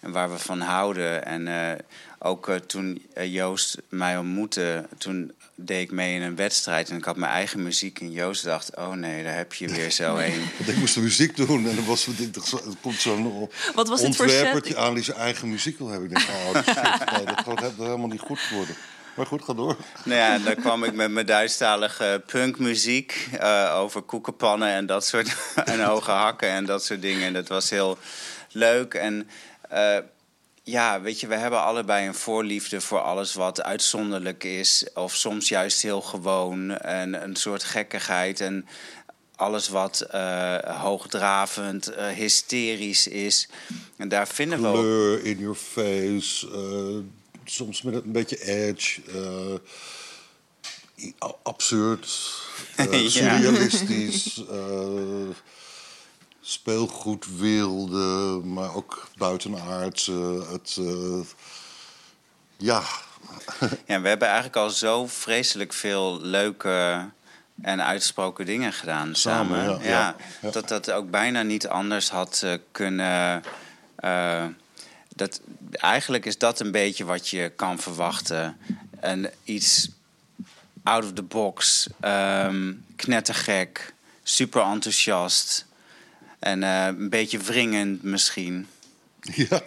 [0.00, 1.24] en waar we van houden.
[1.24, 1.78] En eh,
[2.18, 4.86] ook eh, toen eh, Joost mij ontmoette...
[4.98, 8.00] toen deed ik mee in een wedstrijd en ik had mijn eigen muziek...
[8.00, 10.42] en Joost dacht, oh nee, daar heb je weer zo een.
[10.56, 13.48] Want ik moest de muziek doen en dan was ik dacht, zo- er komt zo'n
[13.74, 16.10] Wat was dit voor ontwerpertje aan die zijn eigen muziek wil hebben.
[16.10, 18.74] Ik denk, oh shit, nee, dat gaat helemaal niet goed worden.
[19.14, 19.76] Maar goed, ga door.
[20.04, 25.36] Nou ja, dan kwam ik met mijn Duitsstalige punkmuziek eh, over koekenpannen en dat soort
[25.64, 27.26] en hoge hakken en dat soort dingen.
[27.26, 27.98] En dat was heel
[28.50, 28.94] leuk.
[28.94, 29.28] En
[29.68, 29.96] eh,
[30.68, 35.48] ja, weet je, we hebben allebei een voorliefde voor alles wat uitzonderlijk is, of soms
[35.48, 38.66] juist heel gewoon en een soort gekkigheid en
[39.36, 43.48] alles wat eh, hoogdravend, eh, hysterisch is.
[43.96, 46.48] En daar vinden we ook Kleur in your face.
[46.52, 46.98] eh,
[47.44, 49.00] soms met een beetje edge.
[51.42, 52.06] absurd.
[53.06, 54.42] surrealistisch.
[56.48, 60.46] Speelgoedwerelden, maar ook buitenaardse.
[60.50, 61.20] Het, eh,
[62.56, 62.82] ja,
[63.86, 67.08] Ja, we hebben eigenlijk al zo vreselijk veel leuke
[67.62, 69.64] en uitgesproken dingen gedaan samen.
[69.64, 70.50] Samen, ja, ja, ja.
[70.50, 73.42] Dat dat ook bijna niet anders had eh, kunnen.
[73.96, 74.44] eh,
[75.14, 75.40] dat,
[75.72, 78.58] eigenlijk is dat een beetje wat je kan verwachten.
[79.00, 79.88] En iets
[80.82, 85.67] out of the box, ehm, knettergek, super enthousiast
[86.38, 88.66] en eh, een beetje wringend misschien.
[89.34, 89.60] Ja,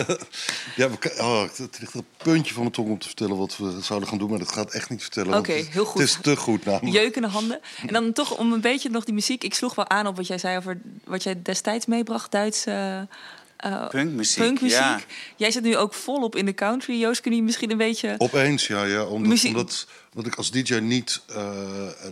[0.76, 3.56] ja we, oh, het ligt op het puntje van mijn tong om te vertellen wat
[3.56, 5.38] we zouden gaan doen, maar dat gaat echt niet vertellen.
[5.38, 6.00] Oké, het is- heel goed.
[6.00, 6.92] Het is te goed namelijk.
[6.96, 7.60] Jeukende handen.
[7.86, 9.44] En dan toch om een beetje nog die muziek.
[9.44, 13.08] Ik sloeg wel aan op wat jij zei over wat jij destijds meebracht, Duitse
[13.56, 14.78] eh, Punkmuziek, punkmuziek.
[14.78, 15.00] ja.
[15.36, 16.98] Jij zit nu ook volop in de country.
[17.00, 18.14] Joost, kun je misschien een beetje...
[18.18, 21.50] Opeens, ja, ja omdat, Muziek- omdat, omdat ik als DJ niet eh,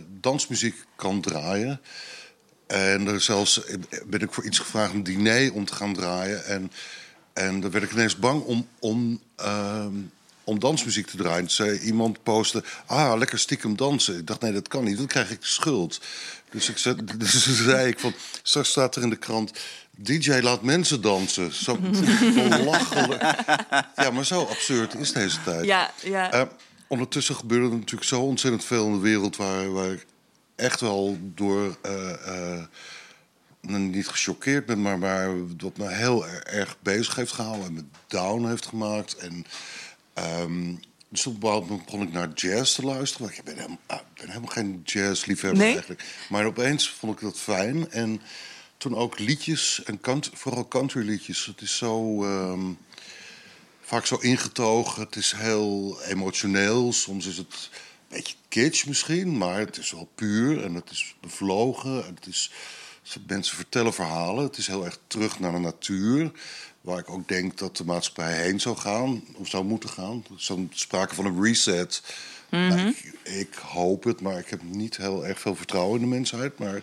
[0.07, 1.81] dansmuziek kan draaien.
[2.69, 3.61] En er zelfs
[4.05, 6.45] ben ik voor iets gevraagd, een diner om te gaan draaien.
[6.45, 6.71] En,
[7.33, 9.93] en dan werd ik ineens bang om, om, ehm,
[10.43, 11.49] om dansmuziek te draaien.
[11.49, 14.17] Zei iemand postte, ah, lekker stiekem dansen.
[14.17, 16.01] Ik dacht, nee, dat kan niet, dan krijg ik de schuld.
[16.51, 19.51] Dus, ik zei, dus zei ik van, straks staat er in de krant...
[20.01, 21.53] DJ laat mensen dansen.
[21.53, 21.77] Zo
[22.49, 23.21] belachelijk.
[23.95, 25.65] Ja, maar zo absurd is deze tijd.
[25.65, 26.31] Ja, ja.
[26.31, 26.41] Eh,
[26.87, 30.05] ondertussen gebeurde er natuurlijk zo ontzettend veel in de wereld waar, waar ik
[30.59, 31.77] echt wel door.
[33.61, 37.73] nou, niet gechoqueerd ben, maar, maar wat me heel er- erg bezig heeft gehouden en
[37.73, 39.15] me down heeft gemaakt.
[39.15, 39.45] En,
[40.13, 40.73] ehm,
[41.09, 43.25] dus op een bepaald moment begon ik naar jazz te luisteren.
[43.27, 45.71] Want ik ben helemaal, ah, ben helemaal geen jazzliefhebber Nee?
[45.71, 46.03] eigenlijk.
[46.29, 47.91] Maar opeens vond ik dat fijn.
[47.91, 48.21] En
[48.77, 51.45] toen ook liedjes, en country, vooral country liedjes.
[51.45, 52.23] Het is zo...
[52.23, 52.71] ehm,
[53.81, 55.03] vaak zo ingetogen.
[55.03, 56.93] Het is heel emotioneel.
[56.93, 57.69] Soms is het
[58.09, 62.05] beetje kitsch misschien, maar het is wel puur en het is bevlogen.
[62.05, 62.51] En het is,
[63.27, 64.43] mensen vertellen verhalen.
[64.43, 66.31] Het is heel erg terug naar de natuur.
[66.81, 70.25] Waar ik ook denk dat de maatschappij heen zou gaan, of zou moeten gaan.
[70.35, 72.01] Zo'n sprake van een reset.
[72.49, 76.15] Nou, ik, ik hoop het, maar ik heb niet heel erg veel vertrouwen in de
[76.15, 76.59] mensheid.
[76.59, 76.81] Maar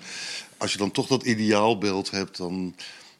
[0.57, 2.75] als je dan toch dat ideaalbeeld hebt, dan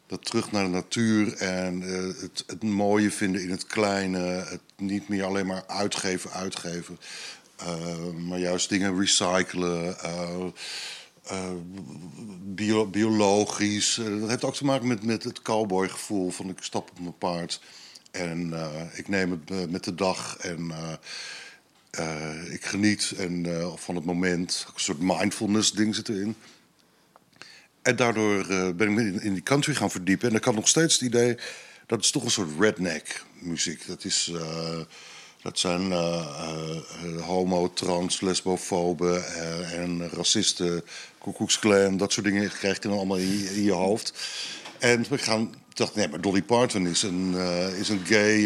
[0.07, 4.19] dat terug naar de natuur en eh, het, het mooie vinden in het kleine.
[4.19, 6.99] Het niet meer alleen maar uitgeven, uitgeven.
[7.57, 9.99] Eh, maar juist dingen recyclen.
[9.99, 10.45] eh,
[11.23, 11.51] eh,
[12.43, 13.95] bio- biologisch.
[14.19, 17.61] Dat heeft ook te maken met, met het cowboygevoel van ik stap op mijn paard.
[18.11, 18.53] En
[18.93, 20.71] ik neem het met de dag en
[22.51, 24.65] ik geniet en, van het moment.
[24.73, 26.35] Een soort mindfulness ding zit erin.
[27.81, 30.29] En daardoor ben ik me in, in die country gaan verdiepen.
[30.29, 31.37] En ik had nog steeds het idee
[31.85, 33.87] dat is toch een soort redneck muziek.
[33.87, 34.31] Dat, is,
[35.41, 40.83] dat zijn eh, eh, homo, trans, lesbofoben eh, en racisten,
[41.17, 41.97] koekoeksklan.
[41.97, 44.13] Dat soort dingen krijg je dan allemaal in je, in je hoofd.
[44.77, 47.35] En we gaan, ik dacht, nee, maar Dolly Parton is een,
[47.79, 48.37] is een gay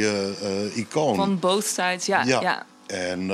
[0.76, 1.16] icoon.
[1.16, 2.24] Van both sides, ja.
[2.24, 2.66] ja.
[2.88, 3.30] En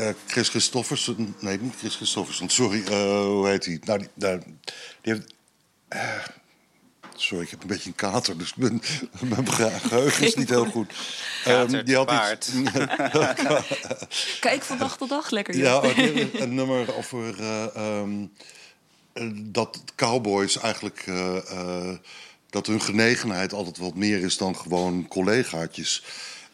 [0.00, 3.80] eh, Chris Christofferson, nee, niet Chris Christofferson, sorry, eh, hoe heet hij?
[3.84, 4.08] Nou, die,
[5.00, 5.34] die heeft.
[7.20, 8.82] Eh, Sorry, ik heb een beetje een kater, dus mijn,
[9.20, 10.92] mijn geheugen is niet heel goed.
[11.44, 12.50] Kater, um, die had iets,
[14.40, 15.56] Kijk van dag tot dag lekker.
[15.56, 18.32] Ja, een, een nummer over uh, um,
[19.32, 21.94] dat cowboys eigenlijk uh, uh,
[22.50, 26.04] dat hun genegenheid altijd wat meer is dan gewoon collegaatjes.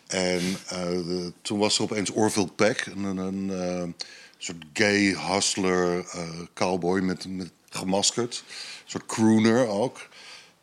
[0.07, 3.95] En de, toen was er opeens Orville Peck, een, een, een
[4.39, 6.07] soort gay hustler
[6.55, 10.09] cowboy met, met gemaskerd, een soort crooner ook.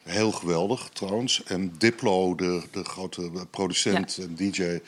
[0.03, 1.43] Heel geweldig trouwens.
[1.43, 4.79] En Diplo, de, de grote producent en DJ,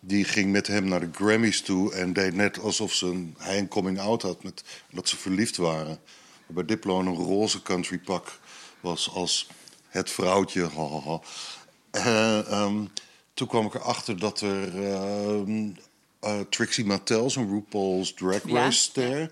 [0.00, 3.58] die ging met hem naar de Grammys toe en deed net alsof ze een, hij
[3.58, 6.00] een coming out had, met, dat ze verliefd waren.
[6.46, 8.38] Waarbij Diplo een roze country pak
[8.80, 9.48] was als
[9.88, 10.70] het vrouwtje.
[11.96, 12.68] Uh,
[13.34, 15.66] toen kwam ik erachter dat er uh,
[16.24, 19.30] uh, Trixie Mattel, zo'n RuPaul's Drag Race ster,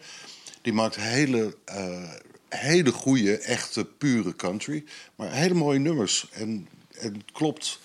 [0.63, 2.13] die maakt hele uh,
[2.49, 4.85] hele goede, echte, pure country.
[5.17, 6.29] Maar hele mooie nummers.
[6.33, 7.81] En, en het klopt.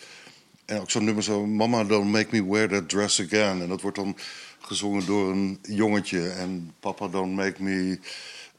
[0.65, 1.45] En ook zo'n nummer zo...
[1.45, 3.61] Mama, don't make me wear that dress again.
[3.61, 4.17] En dat wordt dan
[4.59, 6.29] gezongen door een jongetje.
[6.29, 7.99] En papa, don't make me...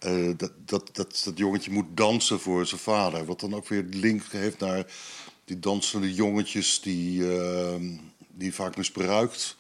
[0.06, 3.24] Uh, dat, dat, dat, dat jongetje moet dansen voor zijn vader.
[3.24, 4.86] Wat dan ook weer link heeft naar
[5.44, 6.80] die dansende jongetjes...
[6.80, 7.74] die, uh,
[8.34, 9.56] die vaak misbruikt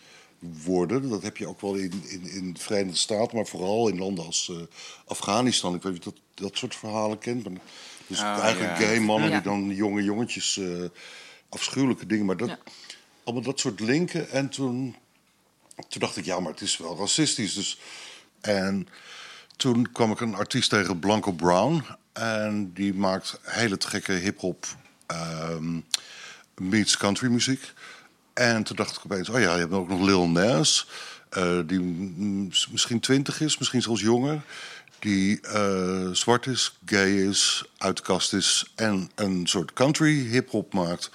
[0.64, 1.08] worden.
[1.08, 4.24] Dat heb je ook wel in, in, in de Verenigde Staten, maar vooral in landen
[4.24, 4.56] als uh,
[5.04, 5.74] Afghanistan.
[5.74, 7.48] Ik weet niet dat, dat soort verhalen kent.
[7.48, 7.60] Maar,
[8.06, 8.86] dus oh, eigenlijk ja.
[8.86, 10.84] gay mannen die dan jonge jongetjes, uh,
[11.48, 12.26] afschuwelijke dingen.
[12.26, 12.58] Maar dat, ja.
[13.24, 14.30] allemaal dat soort linken.
[14.30, 14.96] En toen,
[15.88, 17.54] toen dacht ik, ja, maar het is wel racistisch.
[17.54, 17.78] Dus,
[18.40, 18.88] en
[19.56, 21.84] toen kwam ik een artiest tegen, Blanco Brown.
[22.12, 24.66] En die maakt hele gekke hip-hop
[25.50, 25.84] um,
[26.54, 27.72] meets country muziek.
[28.32, 30.88] En toen dacht ik opeens, oh ja, je hebt ook nog Lil Nas.
[31.38, 31.80] Uh, die
[32.70, 34.42] misschien twintig is, misschien zelfs jonger.
[35.04, 40.72] Die uh, zwart is, gay is, uit de kast is en een soort country hip-hop
[40.72, 41.10] maakt.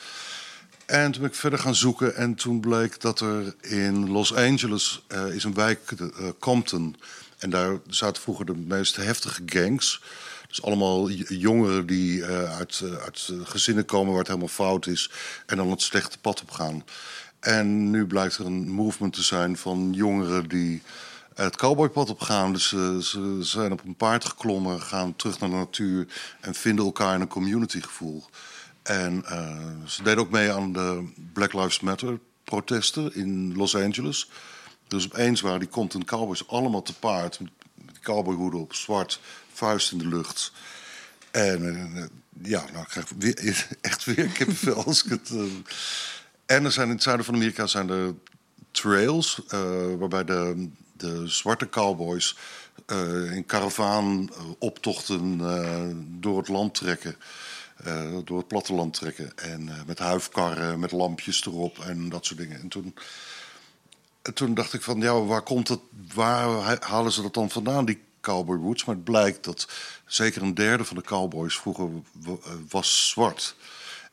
[0.86, 5.02] En toen ben ik verder gaan zoeken en toen bleek dat er in Los Angeles
[5.08, 5.80] uh, is een wijk,
[6.40, 6.96] Compton.
[7.38, 10.02] En daar zaten vroeger de meest heftige gangs.
[10.48, 15.12] Dus allemaal jongeren die uit, uit gezinnen komen waar het helemaal fout is.
[15.46, 16.84] En dan het slechte pad op gaan.
[17.40, 20.82] En nu blijkt er een movement te zijn van jongeren die
[21.44, 22.54] het cowboypad op gaan.
[22.54, 26.08] Dus uh, ze zijn op een paard geklommen, gaan terug naar de natuur
[26.40, 28.26] en vinden elkaar in een communitygevoel.
[28.84, 29.24] En
[29.86, 34.30] ze deden ook mee aan de Black Lives Matter protesten in Los Angeles.
[34.88, 37.40] Dus opeens waren die Compton Cowboys allemaal te paard.
[37.74, 39.20] Met cowboyhoeden op, zwart,
[39.54, 40.52] vuist in de lucht.
[41.32, 42.12] En
[42.44, 45.32] ja, nou krijg ik weer, echt weer kippenvel als ik het...
[46.46, 48.14] En er zijn in het zuiden van Amerika zijn er
[48.72, 49.42] trails...
[49.98, 50.70] Waarbij de,
[51.00, 52.36] de zwarte cowboys
[53.32, 55.38] in karavaan optochten
[56.20, 57.16] door het land trekken...
[58.24, 59.38] door het platteland trekken.
[59.38, 62.62] En met huifkarren, met lampjes erop en dat soort dingen.
[62.62, 62.94] En toen
[64.34, 65.80] toen dacht ik van, ja, waar komt het,
[66.14, 68.86] waar halen ze dat dan vandaan, die cowboy roots?
[68.86, 69.68] Maar het blijkt dat
[70.06, 71.90] zeker een derde van de cowboys vroeger
[72.26, 72.32] eh,
[72.70, 73.56] was zwart.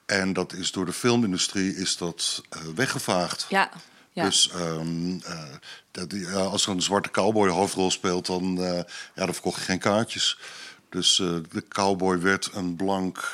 [0.07, 3.46] En dat is door de filmindustrie is dat uh, weggevaagd.
[3.49, 3.70] Ja.
[4.16, 4.24] Ja.
[4.24, 5.42] Dus um, uh,
[5.90, 8.76] dat, ja, als er een zwarte cowboy hoofdrol speelt, dan, uh,
[9.14, 10.38] ja, dan verkocht je geen kaartjes.
[10.88, 13.33] Dus uh, de cowboy werd een blank,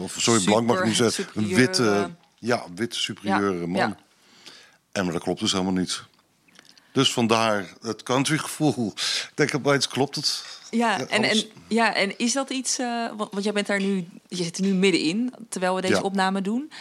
[0.00, 3.76] of sorry, Super, blank mag ik niet zeggen, een witte, ja, witte superieure ja, man.
[3.76, 3.96] Ja.
[4.92, 6.02] En maar dat klopt dus helemaal niet.
[6.92, 8.92] Dus vandaar het countrygevoel.
[8.96, 10.44] Ik denk opeens klopt het.
[10.76, 14.08] Ja, en, en, ja, en is dat iets, uh, want, want jij bent daar nu,
[14.28, 16.00] je zit er nu middenin, terwijl we deze ja.
[16.00, 16.72] opname doen.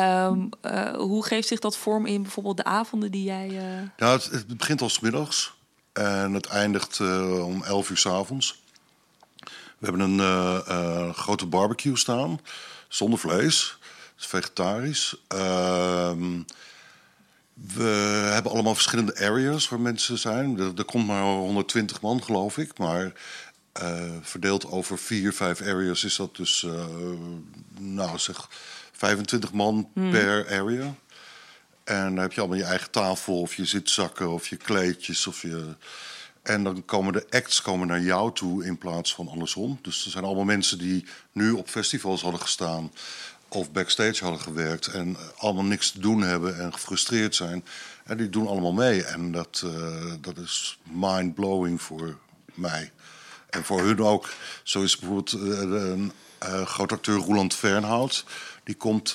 [0.00, 3.48] Um, uh, hoe geeft zich dat vorm in bijvoorbeeld de avonden die jij...
[3.48, 4.08] Uh...
[4.10, 5.54] Het, het, begint al middags
[5.92, 7.00] en het eindigt
[7.40, 8.62] om 11 uur s avonds.
[9.78, 12.40] We hebben een grote barbecue staan,
[12.88, 13.78] zonder vlees.
[14.14, 15.16] Het is vegetarisch.
[15.28, 16.40] Ehm,
[17.54, 20.58] we hebben allemaal verschillende areas waar mensen zijn.
[20.58, 22.78] Er, er komt maar 120 man, geloof ik.
[22.78, 23.12] Maar
[23.82, 26.84] uh, verdeeld over vier, vijf areas is dat dus, uh,
[27.78, 28.48] nou zeg,
[28.92, 30.10] 25 man hmm.
[30.10, 30.94] per area.
[31.84, 35.26] En dan heb je allemaal je eigen tafel, of je zitzakken, of je kleedjes.
[35.26, 35.74] Of je...
[36.42, 39.78] En dan komen de acts komen naar jou toe in plaats van andersom.
[39.82, 42.92] Dus er zijn allemaal mensen die nu op festivals hadden gestaan
[43.54, 47.64] of backstage hadden gewerkt en allemaal niks te doen hebben en gefrustreerd zijn.
[48.16, 49.04] Die doen allemaal mee.
[49.04, 52.18] En dat, uh, dat is mind-blowing voor
[52.54, 52.92] mij.
[53.50, 54.32] En voor hun ook.
[54.62, 56.12] Zo is bijvoorbeeld uh, een
[56.44, 58.24] uh, groot acteur Roland Fernhout.
[58.64, 59.14] Die komt,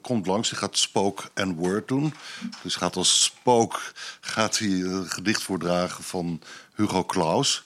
[0.00, 2.14] komt langs, die gaat Spook en Word doen.
[2.62, 6.42] Dus gaat als Spook gaat hij gedicht voordragen van
[6.74, 7.64] Hugo Claus.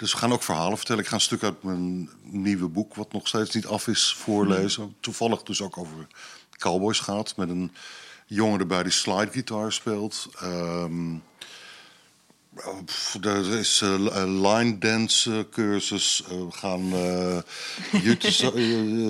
[0.00, 1.02] Dus we gaan ook verhalen vertellen.
[1.02, 4.94] Ik ga een stuk uit mijn nieuwe boek, wat nog steeds niet af is, voorlezen.
[5.00, 6.06] Toevallig dus ook over
[6.58, 7.36] cowboys gaat.
[7.36, 7.72] Met een
[8.26, 10.28] jongen erbij die slidegitaar speelt.
[10.38, 11.14] Ehm,
[13.22, 16.22] er is uh, line dance cursus.
[16.28, 17.38] we gaan uh,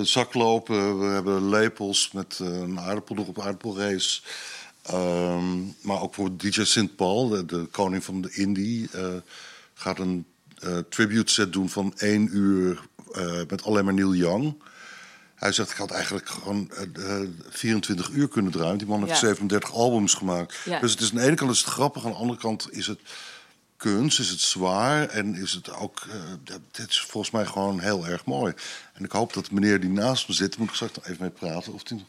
[0.05, 0.99] zaklopen.
[0.99, 4.21] We hebben lepels met een aardappel op aardappelrace.
[4.91, 6.95] Um, maar ook voor DJ St.
[6.95, 8.89] Paul, de, de, koning van de indie,
[9.73, 10.25] gaat een
[10.89, 12.81] tribute set doen van één uur
[13.47, 14.55] met alleen maar Neil Young.
[15.41, 18.77] Hij zegt, ik had eigenlijk gewoon uh, 24 uur kunnen draaien.
[18.77, 20.57] Die man heeft 37 albums gemaakt.
[20.81, 22.87] Dus het is aan de ene kant is het grappig, aan de andere kant is
[22.87, 22.99] het
[23.77, 26.01] kunst, is het zwaar en is het ook.
[26.71, 28.53] Dit is volgens mij gewoon heel erg mooi.
[28.93, 31.21] En ik hoop dat de meneer die naast me zit, moet ik straks nog even
[31.21, 31.73] mee praten.
[31.73, 32.05] Of die,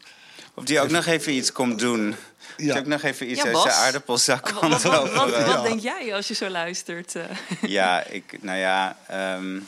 [0.53, 2.15] of die ook nog even iets komt doen.
[2.57, 2.77] Ja.
[2.77, 6.27] ook nog even iets uit zijn aardappelzak kan Wat, wat, wat, wat denk jij als
[6.27, 7.15] je zo luistert?
[7.15, 7.23] Eh?
[7.61, 8.97] Ja, ik, nou ja.
[9.35, 9.67] Um,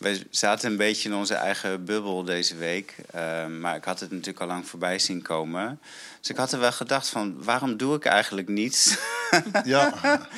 [0.00, 2.94] we zaten een beetje in onze eigen bubbel deze week.
[3.10, 5.80] Ehm, maar ik had het natuurlijk al lang voorbij zien komen.
[6.20, 8.96] Dus ik had er wel gedacht van, waarom doe ik eigenlijk niets?
[9.64, 9.94] Ja.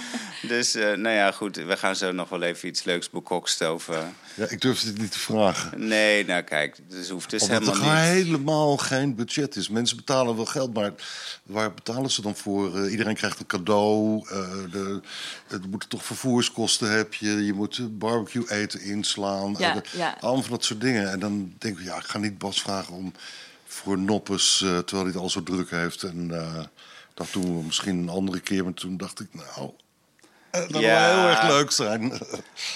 [0.48, 1.56] dus, uh, nou ja, goed.
[1.56, 4.14] We gaan zo nog wel even iets leuks bekokstoven.
[4.34, 5.88] Ja, ik durf het niet te vragen.
[5.88, 8.24] Nee, nou kijk, dus hoeft dus Omdat helemaal er niet.
[8.24, 9.68] helemaal geen budget is.
[9.68, 10.92] Mensen betalen wel geld, maar
[11.42, 12.78] waar betalen ze dan voor?
[12.78, 14.24] Uh, iedereen krijgt een cadeau.
[14.24, 14.30] Uh,
[14.70, 15.00] de,
[15.48, 17.44] er moeten toch vervoerskosten heb je.
[17.44, 19.54] Je moet barbecue eten inslaan.
[19.58, 20.16] Ja, ja.
[20.20, 21.10] Allemaal van dat soort dingen.
[21.10, 23.12] En dan denk ik, ja, ik ga niet Bas vragen om
[23.72, 26.02] voor Noppes, uh, terwijl hij het al zo druk heeft.
[26.02, 26.64] En uh,
[27.14, 28.64] dat doen we misschien een andere keer.
[28.64, 29.70] Maar toen dacht ik, nou,
[30.52, 32.12] uh, dat ja, zou heel erg leuk zijn.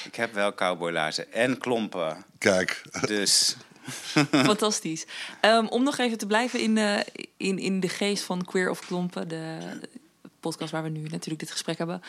[0.05, 2.25] ik heb wel cowboylaarzen en klompen.
[2.39, 2.83] Kijk.
[3.07, 3.57] Dus...
[4.31, 5.07] Fantastisch.
[5.41, 7.07] Um, om nog even te blijven in de,
[7.37, 9.59] in, in de geest van Queer of Klompen, de
[10.41, 12.03] podcast waar we nu natuurlijk dit gesprek hebben.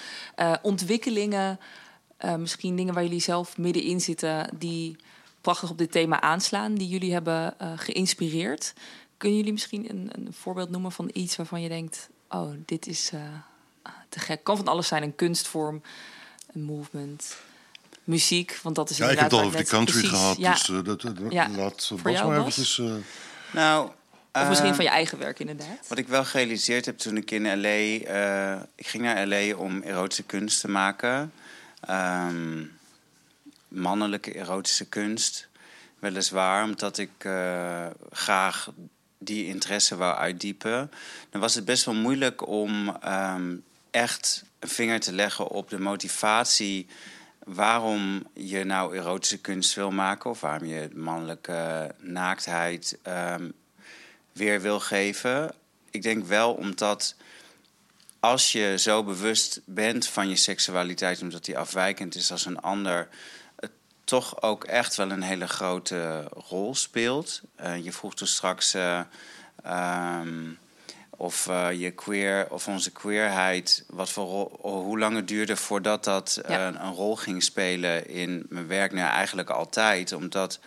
[0.62, 1.60] ontwikkelingen,
[2.38, 4.95] misschien dingen waar jullie zelf middenin zitten, die
[5.41, 8.73] prachtig op dit thema aanslaan, die jullie hebben uh, geïnspireerd.
[9.17, 13.12] Kunnen jullie misschien een, een, voorbeeld noemen van iets waarvan je denkt: oh, dit is
[13.13, 13.21] uh,
[14.10, 14.43] te gek?
[14.43, 15.82] Kan van alles zijn: een kunstvorm,
[16.54, 17.38] een movement.
[18.04, 20.52] Muziek, want dat is ja, ik heb het al over die country precies, gehad, ja.
[20.52, 21.50] dus uh, dat, dat, ja.
[21.50, 22.78] laat Bas maar eventjes...
[22.78, 22.93] Uh...
[23.52, 23.91] Nou,
[24.32, 25.88] of misschien van je eigen werk, inderdaad.
[25.88, 27.67] Wat ik wel gerealiseerd heb toen ik in L.A.
[27.67, 29.56] Uh, ik ging naar L.A.
[29.56, 31.34] om erotische kunst te maken.
[31.89, 32.77] Um,
[33.67, 35.47] mannelijke erotische kunst.
[35.99, 38.71] Weliswaar, omdat ik uh, graag
[39.17, 40.91] die interesse wou uitdiepen.
[41.30, 45.80] Dan was het best wel moeilijk om um, echt een vinger te leggen op de
[45.80, 46.88] motivatie
[47.45, 53.53] waarom je nou erotische kunst wil maken of waarom je mannelijke naaktheid um,
[54.32, 55.53] weer wil geven.
[55.91, 57.15] Ik denk wel omdat
[58.19, 63.08] als je zo bewust bent van je seksualiteit, omdat die afwijkend is als een ander,
[64.08, 67.41] toch ook echt wel een hele grote rol speelt.
[67.62, 69.02] Uh, je vroeg toen straks uh,
[70.22, 70.58] um,
[71.10, 76.04] of uh, je queer of onze queerheid, wat voor rol, hoe lang het duurde voordat
[76.04, 76.67] dat ja.
[76.67, 78.91] een rol ging spelen in mijn werk.
[78.91, 80.60] Nou, eigenlijk altijd, omdat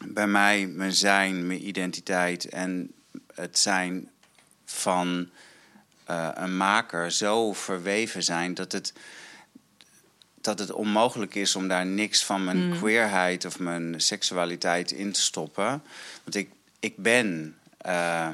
[0.00, 2.92] bij mij mijn zijn, mijn identiteit en
[3.34, 4.10] het zijn
[4.64, 5.30] van
[6.34, 8.92] een maker zo verweven zijn dat het
[10.42, 12.78] dat het onmogelijk is om daar niks van mijn mm.
[12.78, 15.82] queerheid of mijn seksualiteit in te stoppen.
[16.24, 16.50] Want ik,
[16.80, 18.28] ik ben uh,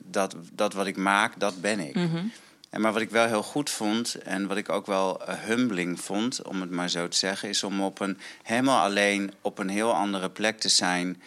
[0.00, 1.94] dat, dat wat ik maak, dat ben ik.
[1.94, 2.32] Mm -hmm.
[2.70, 6.00] En maar wat ik wel heel goed vond en wat ik ook wel uh, humbling
[6.00, 9.68] vond, om het maar zo te zeggen, is om op een helemaal alleen op een
[9.68, 11.22] heel andere plek te zijn.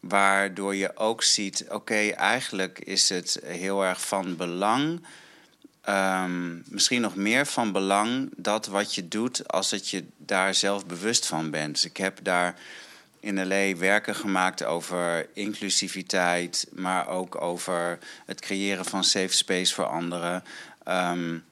[0.00, 5.00] Waardoor je ook ziet, oké, eigenlijk is het heel erg van belang
[5.88, 10.86] um, misschien nog meer van belang dat wat je doet als dat je daar zelf
[10.86, 11.74] bewust van bent.
[11.74, 12.54] Dus ik heb daar
[13.20, 19.86] in LA werken gemaakt over inclusiviteit, maar ook over het creëren van safe space voor
[19.86, 20.44] anderen.
[20.88, 21.44] Um,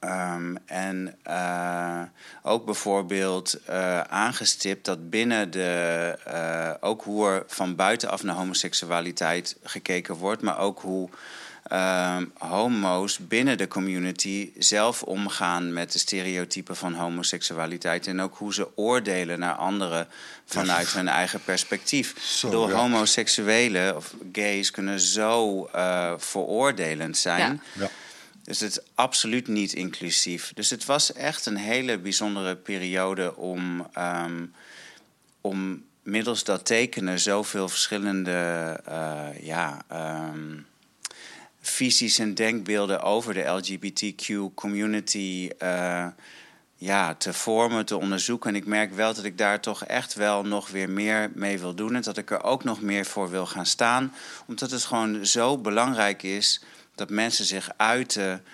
[0.00, 2.02] um, en uh,
[2.42, 6.18] ook bijvoorbeeld uh, aangestipt dat binnen de.
[6.28, 11.08] Uh, ook hoe er van buitenaf naar homoseksualiteit gekeken wordt, maar ook hoe
[11.72, 18.06] uh, homo's binnen de community zelf omgaan met de stereotypen van homoseksualiteit.
[18.06, 20.08] En ook hoe ze oordelen naar anderen
[20.44, 22.14] vanuit hun eigen perspectief.
[22.20, 22.74] Zo, Door ja.
[22.74, 27.62] homoseksuelen of gays kunnen zo uh, veroordelend zijn.
[27.74, 27.90] Ja.
[28.44, 30.52] Dus het is absoluut niet inclusief.
[30.54, 34.52] Dus het was echt een hele bijzondere periode om, um,
[35.40, 39.84] om middels dat tekenen zoveel verschillende uh, ja,
[40.32, 40.66] um,
[41.62, 46.06] visies en denkbeelden over de LGBTQ community uh,
[46.76, 48.50] ja, te vormen, te onderzoeken.
[48.50, 51.74] En ik merk wel dat ik daar toch echt wel nog weer meer mee wil
[51.74, 51.94] doen.
[51.94, 54.12] En dat ik er ook nog meer voor wil gaan staan.
[54.46, 56.62] Omdat het gewoon zo belangrijk is
[56.94, 58.44] dat mensen zich uiten.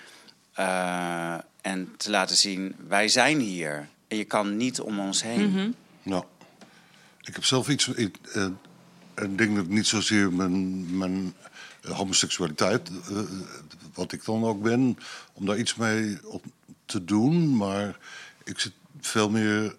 [0.59, 3.89] Uh, en te laten zien, wij zijn hier.
[4.09, 5.51] En je kan niet om ons heen.
[5.51, 6.25] Mm Nou,
[7.21, 7.89] ik heb zelf iets...
[7.89, 8.47] Ik, uh,
[9.17, 11.35] ik denk dat niet zozeer mijn, mijn
[11.83, 12.91] homoseksualiteit...
[13.11, 13.19] Uh,
[13.95, 14.99] wat ik dan ook ben,
[15.33, 16.45] om daar iets mee op
[16.85, 17.57] te doen.
[17.57, 17.99] Maar
[18.45, 19.77] ik zit veel meer...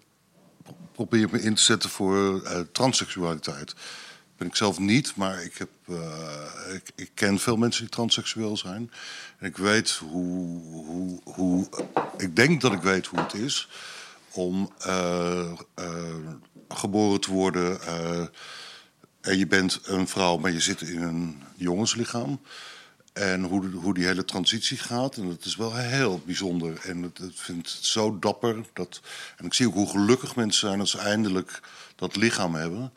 [0.92, 2.42] probeer me in te zetten voor
[2.72, 3.74] transseksualiteit
[4.40, 8.56] ben ik zelf niet, maar ik, heb, uh, ik, ik, ken veel mensen die transseksueel
[8.56, 8.90] zijn.
[9.38, 11.68] En ik weet hoe, hoe, hoe.
[12.16, 13.68] Ik denk dat ik weet hoe het is
[14.30, 15.86] om uh, uh,
[16.68, 17.80] geboren te worden.
[19.20, 22.40] En je bent een vrouw, maar je zit in een jongenslichaam.
[23.12, 25.16] En hoe, hoe die hele transitie gaat.
[25.16, 26.80] En dat is wel heel bijzonder.
[26.82, 28.64] En ik vind het zo dapper.
[28.72, 29.00] Dat,
[29.36, 31.60] en ik zie ook hoe gelukkig mensen zijn als ze eindelijk
[31.96, 32.92] dat lichaam hebben.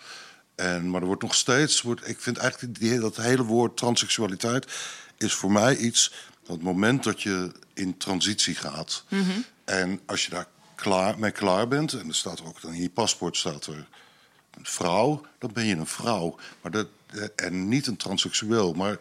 [0.56, 1.82] En, maar er wordt nog steeds.
[1.82, 4.72] Wordt, ik vind eigenlijk die, dat hele woord transseksualiteit
[5.18, 6.14] is voor mij iets.
[6.44, 9.04] Dat moment dat je in transitie gaat.
[9.08, 9.32] Mhm.
[9.66, 11.94] En als je daar klaar, mee klaar bent.
[11.94, 13.88] En er staat ook dan in je paspoort staat er
[14.62, 15.22] vrouw.
[15.38, 16.36] Dan ben je een vrouw.
[16.62, 18.74] Maar dat, eh, en niet een transseksueel.
[18.74, 18.98] Maar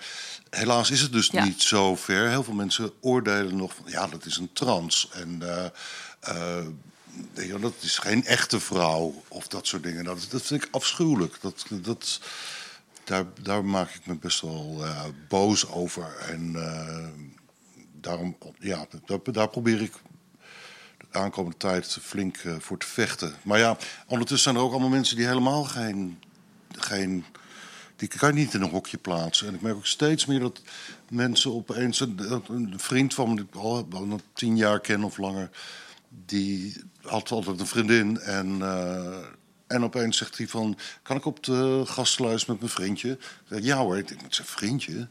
[0.51, 2.29] helaas is het dus niet zo ver.
[2.29, 5.09] Heel veel mensen oordelen nog van ja, dat is een trans.
[5.13, 5.39] En.
[5.43, 5.67] Uh,
[6.29, 10.05] uh, dat is geen echte vrouw of dat soort dingen.
[10.05, 11.39] Dat, dat vind ik afschuwelijk.
[11.41, 12.21] Dat, dat,
[13.05, 16.17] daar, daar maak ik me best wel uh, boos over.
[16.29, 16.53] En
[18.01, 19.93] daarom, ja, daar, daar, probeer ik
[21.13, 23.35] aankomende tijd flink uh, voor te vechten.
[23.43, 26.19] Maar ja, ondertussen zijn er ook allemaal mensen die helemaal geen.
[26.79, 27.25] geen
[27.97, 29.49] die kan je niet in een hokje plaatsen.
[29.49, 30.63] En ik merk ook steeds meer dat
[31.09, 32.01] mensen opeens.
[32.01, 35.51] Een, vriend van me, die ik al, al tien jaar ken of langer
[36.27, 39.17] die had altijd een vriendin en, uh,
[39.67, 40.79] en opeens zegt hij van...
[41.03, 43.19] kan ik op de gastluis met mijn vriendje?
[43.49, 45.09] Zeg, ja hoor, ik met zijn vriendje.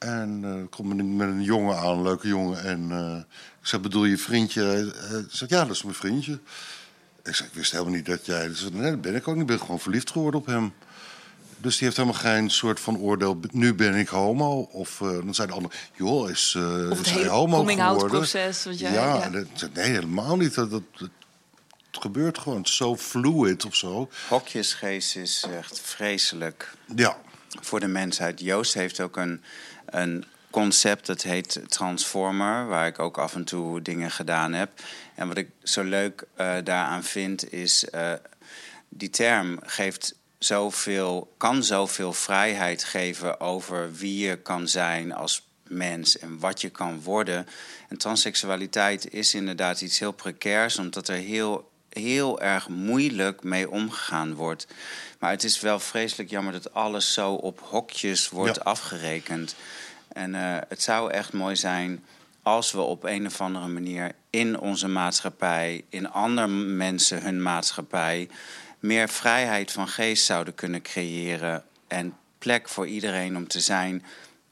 [0.00, 2.64] En uh, komt met een jongen aan, een leuke jongen.
[2.64, 3.16] En uh,
[3.60, 4.62] ik zeg, bedoel je vriendje?
[4.62, 6.38] Hij zegt, ja, dat is mijn vriendje.
[7.24, 8.54] Ik zeg, ik wist helemaal niet dat jij...
[8.54, 9.42] Zei, nee, dat ben ik ook niet.
[9.42, 10.72] Ik ben gewoon verliefd geworden op hem.
[11.56, 13.40] Dus die heeft helemaal geen soort van oordeel.
[13.50, 14.60] Nu ben ik homo.
[14.60, 18.02] Of uh, dan zei de ander, joh, is, uh, of is hij homo coming geworden?
[18.02, 18.64] out proces.
[18.64, 19.30] Wat jij, ja, ja.
[19.30, 20.54] Dat, nee, helemaal niet.
[20.54, 21.08] Dat, dat, het
[21.90, 24.10] gebeurt gewoon zo fluid of zo.
[24.28, 26.72] Hokjesgeest is echt vreselijk.
[26.94, 27.16] Ja.
[27.60, 28.40] Voor de mensheid.
[28.40, 29.42] Joost heeft ook een,
[29.86, 34.70] een concept dat heet Transformer, waar ik ook af en toe dingen gedaan heb.
[35.14, 38.12] En wat ik zo leuk uh, daaraan vind, is uh,
[38.88, 46.18] die term geeft zoveel, kan zoveel vrijheid geven over wie je kan zijn als mens
[46.18, 47.46] en wat je kan worden.
[47.88, 54.34] En transseksualiteit is inderdaad iets heel precairs, omdat er heel, heel erg moeilijk mee omgegaan
[54.34, 54.66] wordt.
[55.18, 58.62] Maar het is wel vreselijk jammer dat alles zo op hokjes wordt Ja.
[58.62, 59.54] afgerekend.
[60.12, 62.04] En eh, het zou echt mooi zijn
[62.42, 68.28] als we op een of andere manier in onze maatschappij, in andere mensen hun maatschappij,
[68.78, 74.04] meer vrijheid van geest zouden kunnen creëren en plek voor iedereen om te zijn,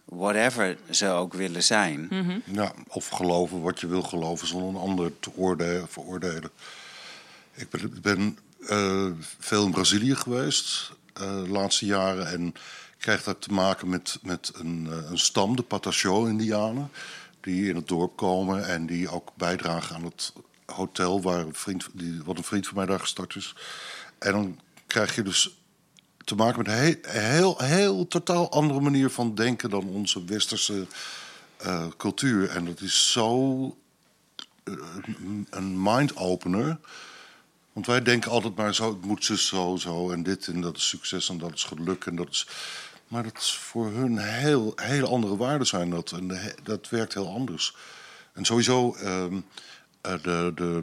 [0.04, 2.06] whatever ze ook willen zijn.
[2.10, 2.38] Mhm.
[2.44, 6.50] Ja, of geloven wat je wil geloven zonder een ander te oordelen, veroordelen.
[7.58, 12.26] Ik ben, ben eh, veel in Brazilië geweest eh, de laatste jaren.
[12.26, 12.54] En
[12.98, 16.90] krijg daar te maken met, met een, eh, een stam, de Pataxó-Indianen.
[17.40, 20.32] Die in het dorp komen en die ook bijdragen aan het
[20.66, 23.54] hotel waar een vriend, die, wat een vriend van mij daar gestart is.
[24.18, 25.58] En dan krijg je dus
[26.24, 30.86] te maken met een heel, heel, heel totaal andere manier van denken dan onze westerse
[31.96, 32.50] cultuur.
[32.50, 33.76] En dat is zo
[35.50, 36.78] een mind-opener.
[37.78, 40.76] Want wij denken altijd maar zo, het moet zus zo, zo en dit en dat
[40.76, 42.46] is succes en dat is geluk en dat is...
[43.08, 46.12] Maar dat is voor hun heel, hele andere waarden zijn dat.
[46.12, 47.76] En de- dat werkt heel anders.
[48.32, 49.40] En sowieso, ehm,
[50.00, 50.82] eh, de, de,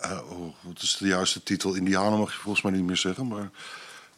[0.00, 1.74] eh, oh, wat is de juiste titel?
[1.74, 3.50] Indianen mag je volgens mij niet meer zeggen, maar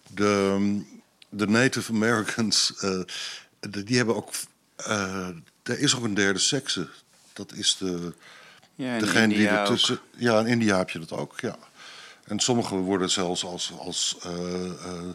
[0.07, 0.81] de,
[1.29, 3.01] de Native Americans, eh,
[3.61, 4.31] de- die hebben ook.
[5.62, 6.89] er is ook een derde sekse.
[7.33, 8.12] Dat is de,
[8.75, 9.99] Ja, degene die ertussen.
[10.17, 11.57] Ja, in India heb je dat ook, ja.
[12.27, 15.09] En sommigen worden zelfs als, als eh, eh,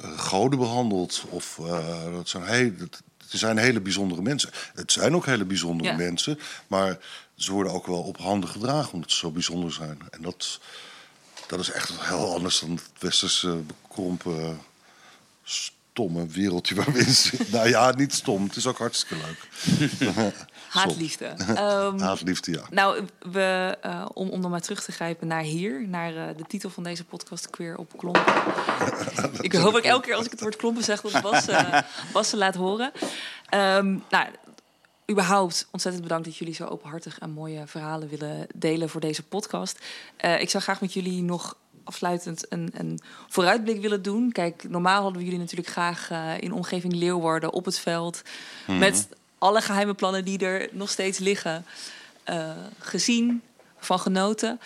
[0.00, 1.24] eh, goden behandeld.
[1.28, 1.60] Of
[2.12, 4.50] dat zijn heel, het zijn hele bijzondere mensen.
[4.74, 5.96] Het zijn ook hele bijzondere Ja.
[5.96, 6.38] mensen.
[6.66, 6.98] Maar
[7.34, 9.98] ze worden ook wel op handen gedragen omdat ze zo bijzonder zijn.
[10.10, 10.60] En dat,
[11.46, 14.60] dat is echt heel anders dan het westerse bekrompen,
[15.44, 17.50] stomme wereldje waar we in zitten.
[17.50, 18.44] nou ja, niet stom.
[18.44, 19.48] Het is ook hartstikke leuk.
[20.76, 21.24] Haatliefde.
[21.54, 22.62] Ehm, Haatliefde, ja.
[22.70, 26.44] nou, we, uh, om, om dan maar terug te grijpen naar hier, naar uh, de
[26.46, 28.34] titel van deze podcast, Queer op Klompen.
[29.40, 31.78] ik hoop ik elke keer als ik het woord klompen zeg, dat Bas, uh,
[32.12, 32.92] Bas ze laat horen.
[33.54, 34.26] Um, nou,
[35.10, 39.84] überhaupt ontzettend bedankt dat jullie zo openhartig en mooie verhalen willen delen voor deze podcast.
[40.24, 44.32] Uh, ik zou graag met jullie nog afsluitend een, een, vooruitblik willen doen.
[44.32, 48.22] Kijk, normaal hadden we jullie natuurlijk graag uh, in omgeving Leeuwarden op het veld.
[48.24, 48.30] Mm
[48.66, 48.78] -hmm.
[48.78, 49.08] Met
[49.38, 51.64] alle geheime plannen die er nog steeds liggen,
[52.30, 53.42] uh, gezien,
[53.78, 54.60] van genoten.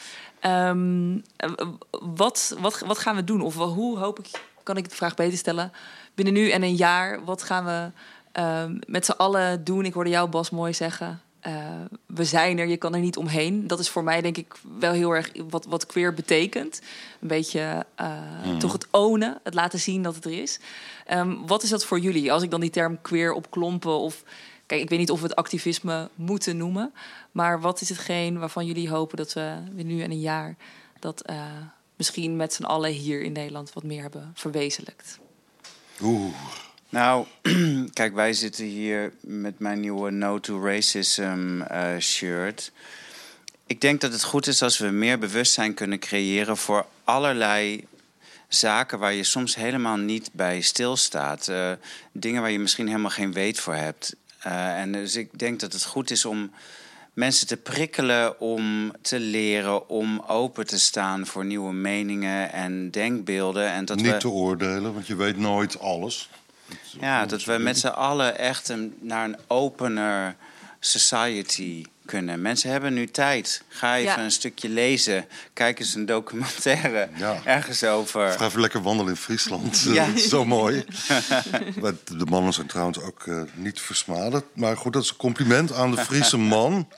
[0.47, 1.25] Um,
[1.91, 3.41] wat, wat, wat gaan we doen?
[3.41, 4.31] Of hoe hoop ik,
[4.63, 5.73] kan ik de vraag beter stellen?
[6.15, 7.91] Binnen nu en een jaar, wat gaan we
[8.41, 9.85] uh, met z'n allen doen?
[9.85, 11.23] Ik hoorde jou, Bas, mooi zeggen.
[11.47, 11.55] Uh,
[12.07, 13.67] we zijn er, je kan er niet omheen.
[13.67, 16.81] Dat is voor mij denk ik wel heel erg wat, wat queer betekent.
[17.21, 18.13] Een beetje uh,
[18.45, 18.59] mm.
[18.59, 20.59] toch het ownen, het laten zien dat het er is.
[21.13, 22.33] Um, wat is dat voor jullie?
[22.33, 24.23] Als ik dan die term queer opklompen of...
[24.71, 26.93] Kijk, ik weet niet of we het activisme moeten noemen.
[27.33, 30.57] Maar wat is hetgeen waarvan jullie hopen dat we nu in een jaar...
[30.99, 31.45] dat uh,
[31.97, 35.19] misschien met z'n allen hier in Nederland wat meer hebben verwezenlijkt?
[36.03, 36.35] Oeh.
[36.89, 37.27] Nou,
[37.93, 42.73] kijk, wij zitten hier met mijn nieuwe No to Racism uh, shirt.
[43.67, 47.87] Ik denk dat het goed is als we meer bewustzijn kunnen creëren voor allerlei
[48.49, 51.49] zaken waar je soms helemaal niet bij stilstaat.
[51.49, 51.73] Uh,
[52.13, 54.15] dingen waar je misschien helemaal geen weet voor hebt.
[54.47, 56.51] Uh, en dus ik denk dat het goed is om
[57.13, 63.71] mensen te prikkelen om te leren, om open te staan voor nieuwe meningen en denkbeelden.
[63.71, 64.17] En dat niet we...
[64.17, 66.29] te oordelen, want je weet nooit alles.
[67.01, 70.37] Ja, dat we met z'n allen echt een, naar een opener
[70.81, 72.43] society kunnen.
[72.43, 73.63] Mensen hebben nu tijd.
[73.69, 74.25] Ga even ja.
[74.25, 75.27] een stukje lezen.
[75.53, 77.41] Kijk eens een documentaire ja.
[77.45, 78.31] ergens over.
[78.31, 79.79] Ga even lekker wandelen in Friesland.
[79.91, 80.17] Ja.
[80.33, 80.85] Zo mooi.
[82.05, 84.45] de mannen zijn trouwens ook uh, niet versmaderd.
[84.53, 86.89] Maar goed, dat is een compliment aan de Friese man.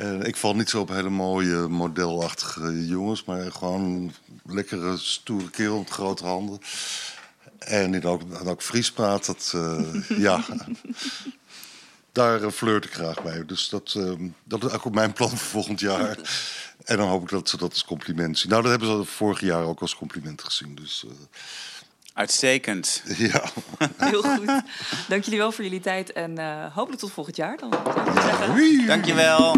[0.00, 4.12] uh, ik val niet zo op hele mooie modelachtige jongens, maar gewoon
[4.46, 6.58] lekkere stoere kerel met grote handen.
[7.58, 10.44] En die ook, ook Fries praat, dat, uh, ja,
[12.14, 13.44] daar uh, flirt ik graag mee.
[13.44, 14.12] Dus dat, uh,
[14.44, 16.18] dat is ook mijn plan voor volgend jaar.
[16.84, 18.50] En dan hoop ik dat ze dat als compliment zien.
[18.50, 20.74] Nou, dat hebben ze vorig jaar ook als compliment gezien.
[20.74, 21.04] Dus,
[22.12, 23.02] Uitstekend.
[23.18, 23.44] Ja.
[24.10, 24.62] Heel goed.
[25.08, 27.70] Dank jullie wel voor jullie tijd en hopelijk tot volgend jaar dan.
[28.14, 28.86] Ja.
[28.86, 29.56] Dank je wel.